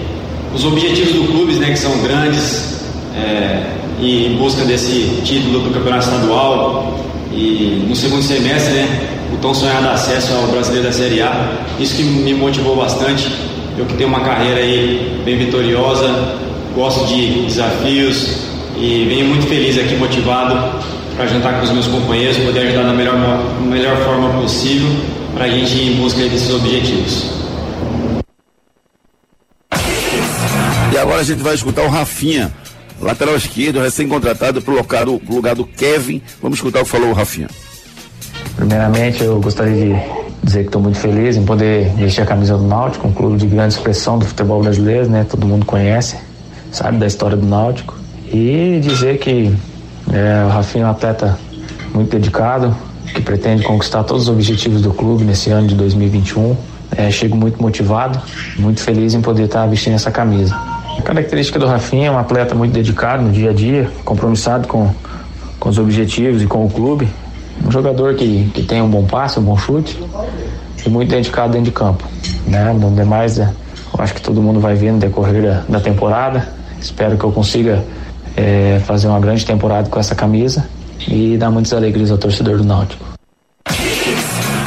[0.54, 2.82] os objetivos do clube, né, que são grandes,
[3.16, 3.64] é,
[4.02, 7.00] e em busca desse título do campeonato estadual
[7.32, 11.96] e no segundo semestre, né, o tão sonhado acesso ao brasileiro da Série A, isso
[11.96, 13.28] que me motivou bastante.
[13.80, 16.36] Eu que tenho uma carreira aí bem vitoriosa,
[16.76, 20.84] gosto de desafios e venho muito feliz aqui, motivado
[21.16, 23.16] para jantar com os meus companheiros, poder ajudar da melhor,
[23.62, 24.90] melhor forma possível
[25.34, 27.32] para a gente ir em busca desses objetivos.
[30.92, 32.52] E agora a gente vai escutar o Rafinha,
[33.00, 34.76] lateral esquerdo, recém-contratado do, pro
[35.34, 36.22] lugar do Kevin.
[36.42, 37.48] Vamos escutar o que falou o Rafinha.
[38.58, 42.64] Primeiramente, eu gostaria de dizer que estou muito feliz em poder vestir a camisa do
[42.64, 45.26] Náutico, um clube de grande expressão do futebol brasileiro, né?
[45.30, 46.18] Todo mundo conhece,
[46.72, 47.96] sabe da história do Náutico.
[48.34, 49.56] E dizer que
[50.12, 51.38] é, o Rafinha é um atleta
[51.94, 52.76] muito dedicado,
[53.14, 56.56] que pretende conquistar todos os objetivos do clube nesse ano de 2021.
[56.98, 58.20] É, chego muito motivado,
[58.58, 60.56] muito feliz em poder estar vestindo essa camisa.
[60.98, 64.92] A característica do Rafinha é um atleta muito dedicado no dia a dia, compromissado com,
[65.60, 67.08] com os objetivos e com o clube.
[67.66, 70.00] Um jogador que, que tem um bom passe, um bom chute
[70.86, 72.04] e muito dedicado dentro de campo.
[72.48, 72.74] Né?
[72.74, 73.44] No demais, é,
[73.94, 76.48] eu acho que todo mundo vai ver no decorrer da, da temporada.
[76.82, 77.84] Espero que eu consiga
[78.36, 80.68] é, fazer uma grande temporada com essa camisa
[81.08, 83.06] e dar muitas alegrias ao torcedor do Náutico.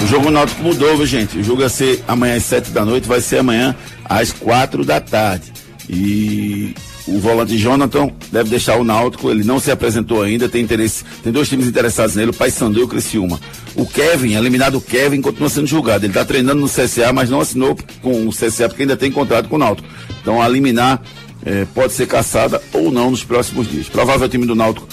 [0.02, 1.38] O jogo Náutico mudou, viu, gente?
[1.38, 3.74] O jogo ia ser amanhã às sete da noite, vai ser amanhã
[4.04, 5.52] às quatro da tarde.
[5.88, 6.74] E
[7.06, 11.32] o volante Jonathan deve deixar o Náutico, ele não se apresentou ainda, tem interesse, tem
[11.32, 13.40] dois times interessados nele, o Paysandu e o Criciúma.
[13.74, 16.04] O Kevin, eliminado o Kevin, continua sendo julgado.
[16.04, 19.48] Ele está treinando no CSA, mas não assinou com o CSA porque ainda tem contrato
[19.48, 19.88] com o Náutico.
[20.20, 21.02] Então a liminar
[21.44, 23.88] eh, pode ser caçada ou não nos próximos dias.
[23.88, 24.86] Provável time do Náutico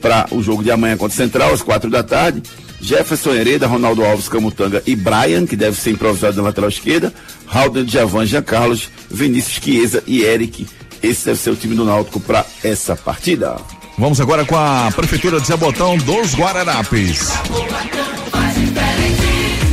[0.00, 2.42] para o jogo de amanhã contra o Central, às quatro da tarde.
[2.80, 7.12] Jefferson Hereda, Ronaldo Alves Camutanga e Brian, que deve ser improvisado na lateral esquerda.
[7.46, 10.66] Raulden Djavan, Jean Carlos, Vinícius Chiesa e Eric.
[11.06, 13.56] Esse deve ser o time do Náutico para essa partida.
[13.96, 17.30] Vamos agora com a Prefeitura de Jabotão dos Guararapes.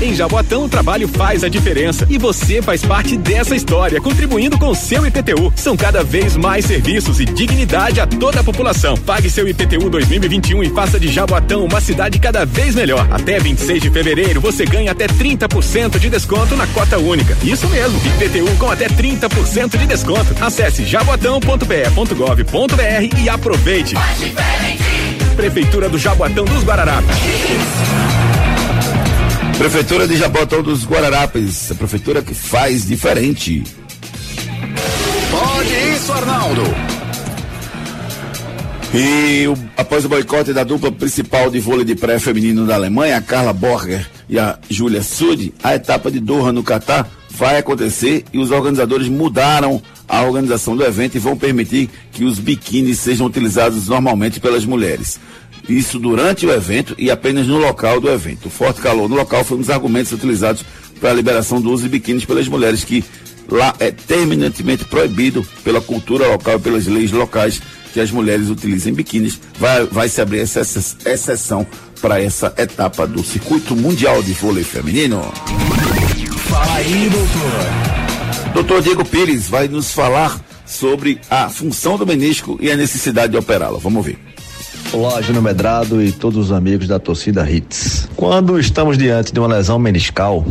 [0.04, 4.68] Em Jaboatão, o trabalho faz a diferença e você faz parte dessa história, contribuindo com
[4.68, 5.54] o seu IPTU.
[5.56, 8.97] São cada vez mais serviços e dignidade a toda a população.
[8.97, 13.08] Pague seu IPTU 2021 e faça de Jaboatão uma cidade cada vez melhor.
[13.12, 17.38] Até 26 de fevereiro, você ganha até 30% de desconto na cota única.
[17.41, 20.36] Isso mesmo, IPTU com até 30% de desconto.
[20.41, 23.95] Acesse jaboatão.pe.gov.br e aproveite.
[25.38, 27.16] Prefeitura do Jaboatão dos Guararapes.
[29.58, 33.64] Prefeitura de Jabotão dos Guararapes, a prefeitura que faz diferente.
[35.32, 36.62] Pode isso, Arnaldo.
[38.93, 43.18] E o- após o boicote da dupla principal de vôlei de pré feminino da Alemanha,
[43.18, 48.26] a Carla Borger e a Júlia Sud, a etapa de Doha no Catar vai acontecer
[48.32, 53.26] e os organizadores mudaram a organização do evento e vão permitir que os biquínis sejam
[53.26, 55.20] utilizados normalmente pelas mulheres.
[55.68, 58.47] Isso durante o evento e apenas no local do evento.
[58.47, 60.64] O forte calor no local foi um dos argumentos utilizados
[60.99, 63.03] para a liberação do uso de biquínis pelas mulheres, que
[63.49, 67.61] lá é terminantemente proibido pela cultura local e pelas leis locais
[67.93, 69.39] que as mulheres utilizem biquínis.
[69.59, 71.66] Vai, vai se abrir essa exce- exceção
[72.01, 75.22] para essa etapa do circuito mundial de vôlei feminino.
[76.49, 78.53] Fala aí, doutor.
[78.53, 83.38] Doutor Diego Pires vai nos falar sobre a função do menisco e a necessidade de
[83.38, 83.80] operá-lo.
[83.80, 84.18] Vamos ver.
[84.93, 88.07] Olá, Júnior Medrado e todos os amigos da torcida Hits.
[88.15, 90.45] Quando estamos diante de uma lesão meniscal,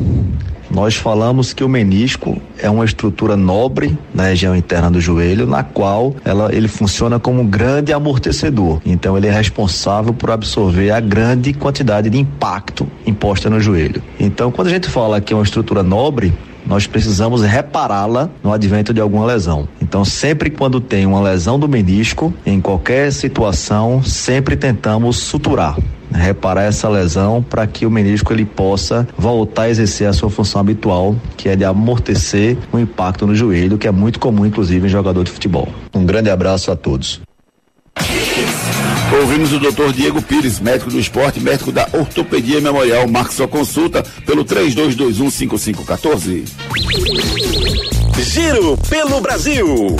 [0.69, 5.63] nós falamos que o menisco é uma estrutura nobre na região interna do joelho, na
[5.63, 8.81] qual ela, ele funciona como um grande amortecedor.
[8.85, 14.03] Então, ele é responsável por absorver a grande quantidade de impacto imposta no joelho.
[14.19, 16.33] Então, quando a gente fala que é uma estrutura nobre,
[16.67, 19.69] nós precisamos repará-la no advento de alguma lesão.
[19.81, 25.77] Então, sempre quando tem uma lesão do menisco, em qualquer situação, sempre tentamos suturar,
[26.13, 30.61] reparar essa lesão para que o menisco ele possa voltar a exercer a sua função
[30.61, 34.91] habitual, que é de amortecer o impacto no joelho, que é muito comum inclusive em
[34.91, 35.69] jogador de futebol.
[35.95, 37.21] Um grande abraço a todos.
[39.21, 43.07] Ouvimos o doutor Diego Pires, médico do esporte, médico da Ortopedia Memorial.
[43.07, 46.45] Marque sua consulta pelo 32215514.
[48.19, 49.97] Giro pelo Brasil.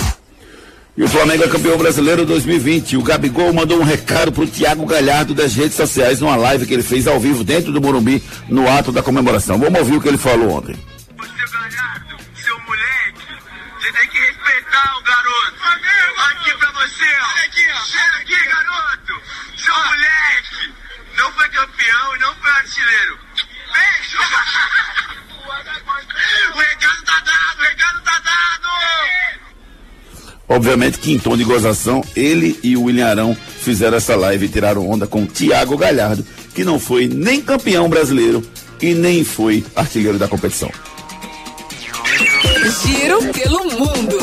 [0.97, 2.97] E o Flamengo é campeão brasileiro 2020.
[2.97, 6.81] O Gabigol mandou um recado pro Thiago Galhardo das redes sociais numa live que ele
[6.83, 9.59] fez ao vivo dentro do Morumbi no ato da comemoração.
[9.59, 10.75] Vamos ouvir o que ele falou ontem.
[13.79, 15.53] Você tem que respeitar o garoto.
[16.31, 17.12] Aqui pra você, ó.
[17.23, 17.75] Olha aqui, ó.
[17.75, 19.21] Olha aqui, garoto.
[19.57, 20.73] Seu moleque
[21.17, 23.17] não foi campeão e não foi artilheiro.
[23.73, 24.19] Beijo.
[26.53, 28.67] o recado tá dado, o recado tá dado.
[30.49, 34.49] Obviamente que em tom de gozação, ele e o William Arão fizeram essa live e
[34.49, 38.43] tiraram onda com o Thiago Galhardo, que não foi nem campeão brasileiro
[38.81, 40.69] e nem foi artilheiro da competição.
[42.85, 44.17] Giro pelo mundo.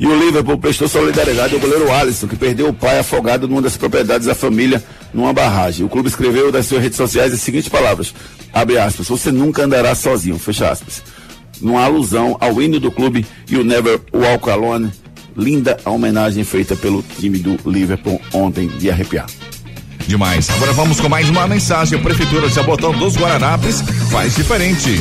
[0.00, 3.76] E o Liverpool prestou solidariedade ao goleiro Alisson, que perdeu o pai afogado numa das
[3.76, 4.82] propriedades da família
[5.12, 5.84] numa barragem.
[5.84, 8.14] O clube escreveu nas suas redes sociais as seguintes palavras:
[8.50, 11.02] abre aspas, você nunca andará sozinho, fecha aspas.
[11.60, 14.90] Numa alusão ao hino do clube e o Never Walk Alone,
[15.36, 19.26] linda a homenagem feita pelo time do Liverpool ontem de arrepiar.
[20.06, 20.48] Demais.
[20.48, 21.98] Agora vamos com mais uma mensagem.
[21.98, 24.98] A Prefeitura de Jabotão dos Guararapes faz diferente.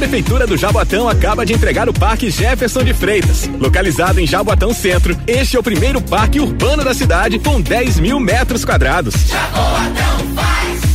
[0.00, 3.50] A Prefeitura do Jaboatão acaba de entregar o Parque Jefferson de Freitas.
[3.60, 8.18] Localizado em Jaboatão Centro, este é o primeiro parque urbano da cidade com 10 mil
[8.18, 9.14] metros quadrados.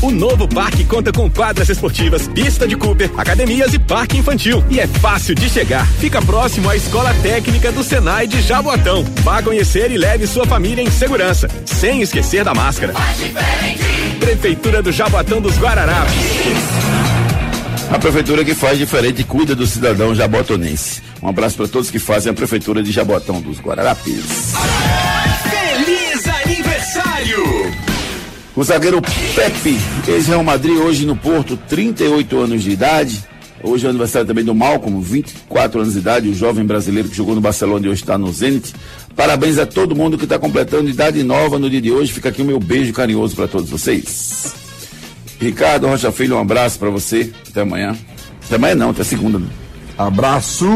[0.02, 4.64] O novo parque conta com quadras esportivas, pista de Cooper, academias e parque infantil.
[4.72, 5.86] E é fácil de chegar.
[6.00, 9.06] Fica próximo à Escola Técnica do Senai de Jaboatão.
[9.24, 12.96] Vá conhecer e leve sua família em segurança, sem esquecer da máscara.
[14.20, 16.95] Prefeitura do Jaboatão dos Guararapes.
[17.92, 21.02] A prefeitura que faz diferente e cuida do cidadão jabotonense.
[21.22, 24.54] Um abraço para todos que fazem a prefeitura de Jabotão dos Guararapes.
[25.50, 27.44] Feliz aniversário.
[28.56, 29.02] O zagueiro
[29.36, 29.78] Pepe,
[30.08, 33.24] ex-Real Madrid, hoje no Porto, 38 anos de idade.
[33.64, 37.16] Hoje é o aniversário também do Malcolm, 24 anos de idade, o jovem brasileiro que
[37.16, 38.74] jogou no Barcelona e hoje está no Zenit.
[39.16, 42.12] Parabéns a todo mundo que está completando idade nova no dia de hoje.
[42.12, 44.65] Fica aqui o meu beijo carinhoso para todos vocês.
[45.40, 47.32] Ricardo Rocha Filho, um abraço para você.
[47.50, 47.96] Até amanhã.
[48.46, 49.42] Até amanhã não, até segunda.
[49.98, 50.68] Abraço,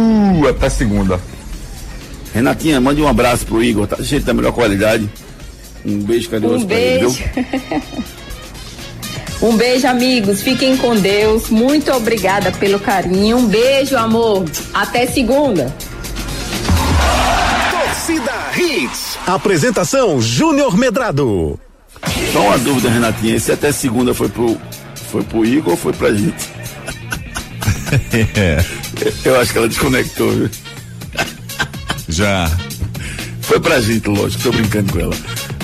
[0.49, 1.19] até segunda.
[2.33, 3.97] Renatinha, mande um abraço pro Igor, tá?
[4.01, 5.09] Gente da melhor qualidade.
[5.85, 7.23] Um beijo carinhoso Um pra ele, beijo.
[7.33, 7.81] viu?
[9.41, 10.41] Um beijo, amigos.
[10.41, 11.49] Fiquem com Deus.
[11.49, 13.37] Muito obrigada pelo carinho.
[13.37, 14.43] Um beijo, amor.
[14.73, 15.73] Até segunda.
[17.71, 19.17] Torcida Hits.
[19.25, 21.57] Apresentação Júnior Medrado.
[22.31, 23.35] Só uma dúvida, Renatinha.
[23.35, 24.57] Esse até segunda foi pro,
[25.11, 26.49] foi pro Igor ou foi pra gente?
[29.25, 30.49] Eu acho que ela desconectou, viu?
[32.07, 32.49] Já.
[33.41, 35.15] Foi pra gente, lógico, tô brincando com ela.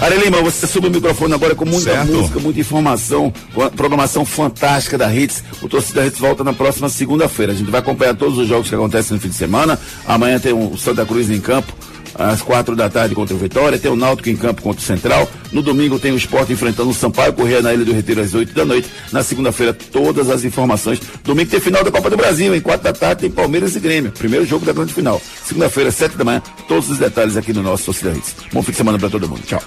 [0.01, 2.12] Ari Lima, você sube o microfone agora com muita Certo.
[2.12, 3.32] música, muita informação,
[3.76, 5.43] programação fantástica da Hits.
[5.62, 7.53] O Torcida Hits volta na próxima segunda-feira.
[7.53, 9.80] A gente vai acompanhar todos os jogos que acontecem no fim de semana.
[10.08, 11.72] Amanhã tem o Santa Cruz em campo
[12.18, 15.30] às quatro da tarde contra o Vitória, tem o Náutico em campo contra o Central.
[15.51, 18.53] No domingo tem o Sport enfrentando o Sampaio Correia na Ilha do Retiro às 8
[18.53, 18.89] da noite.
[19.11, 20.99] Na segunda-feira, todas as informações.
[21.24, 24.11] Domingo tem final da Copa do Brasil, em quatro da tarde tem Palmeiras e Grêmio.
[24.11, 25.22] Primeiro jogo da grande final.
[25.45, 28.36] Segunda-feira, sete da manhã, todos os detalhes aqui no nosso Torcida Hits.
[28.51, 29.41] Bom fim de semana para todo mundo.
[29.45, 29.61] Tchau.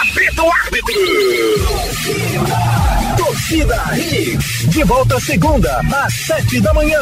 [0.00, 0.94] Apito árbitro.
[3.16, 4.68] Torcida Hits.
[4.68, 7.00] De volta segunda, às sete da manhã.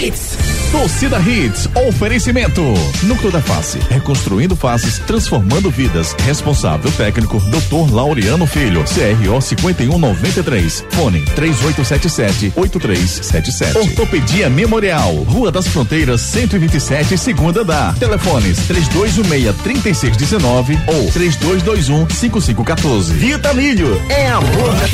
[0.00, 0.51] Hits.
[0.72, 2.62] Torcida Hits, oferecimento.
[3.02, 6.16] Núcleo da Face, reconstruindo faces, transformando vidas.
[6.24, 7.92] Responsável técnico, Dr.
[7.92, 10.86] Laureano Filho, CRO 5193.
[10.92, 13.76] Fone 3877-8377.
[13.76, 17.92] Ortopedia Memorial, Rua das Fronteiras, 127, segunda da.
[17.92, 23.12] Telefones 3216-3619 ou 3221-5514.
[23.12, 24.88] Vitamilho é amor na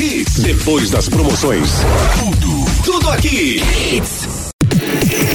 [0.00, 0.40] Hits.
[0.40, 1.70] Depois das promoções,
[2.18, 3.60] tudo, tudo aqui.
[3.90, 4.52] Hits.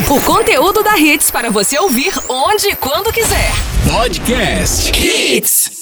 [0.10, 3.52] O conteúdo da Hits para você ouvir onde e quando quiser.
[3.92, 5.81] Podcast Hits.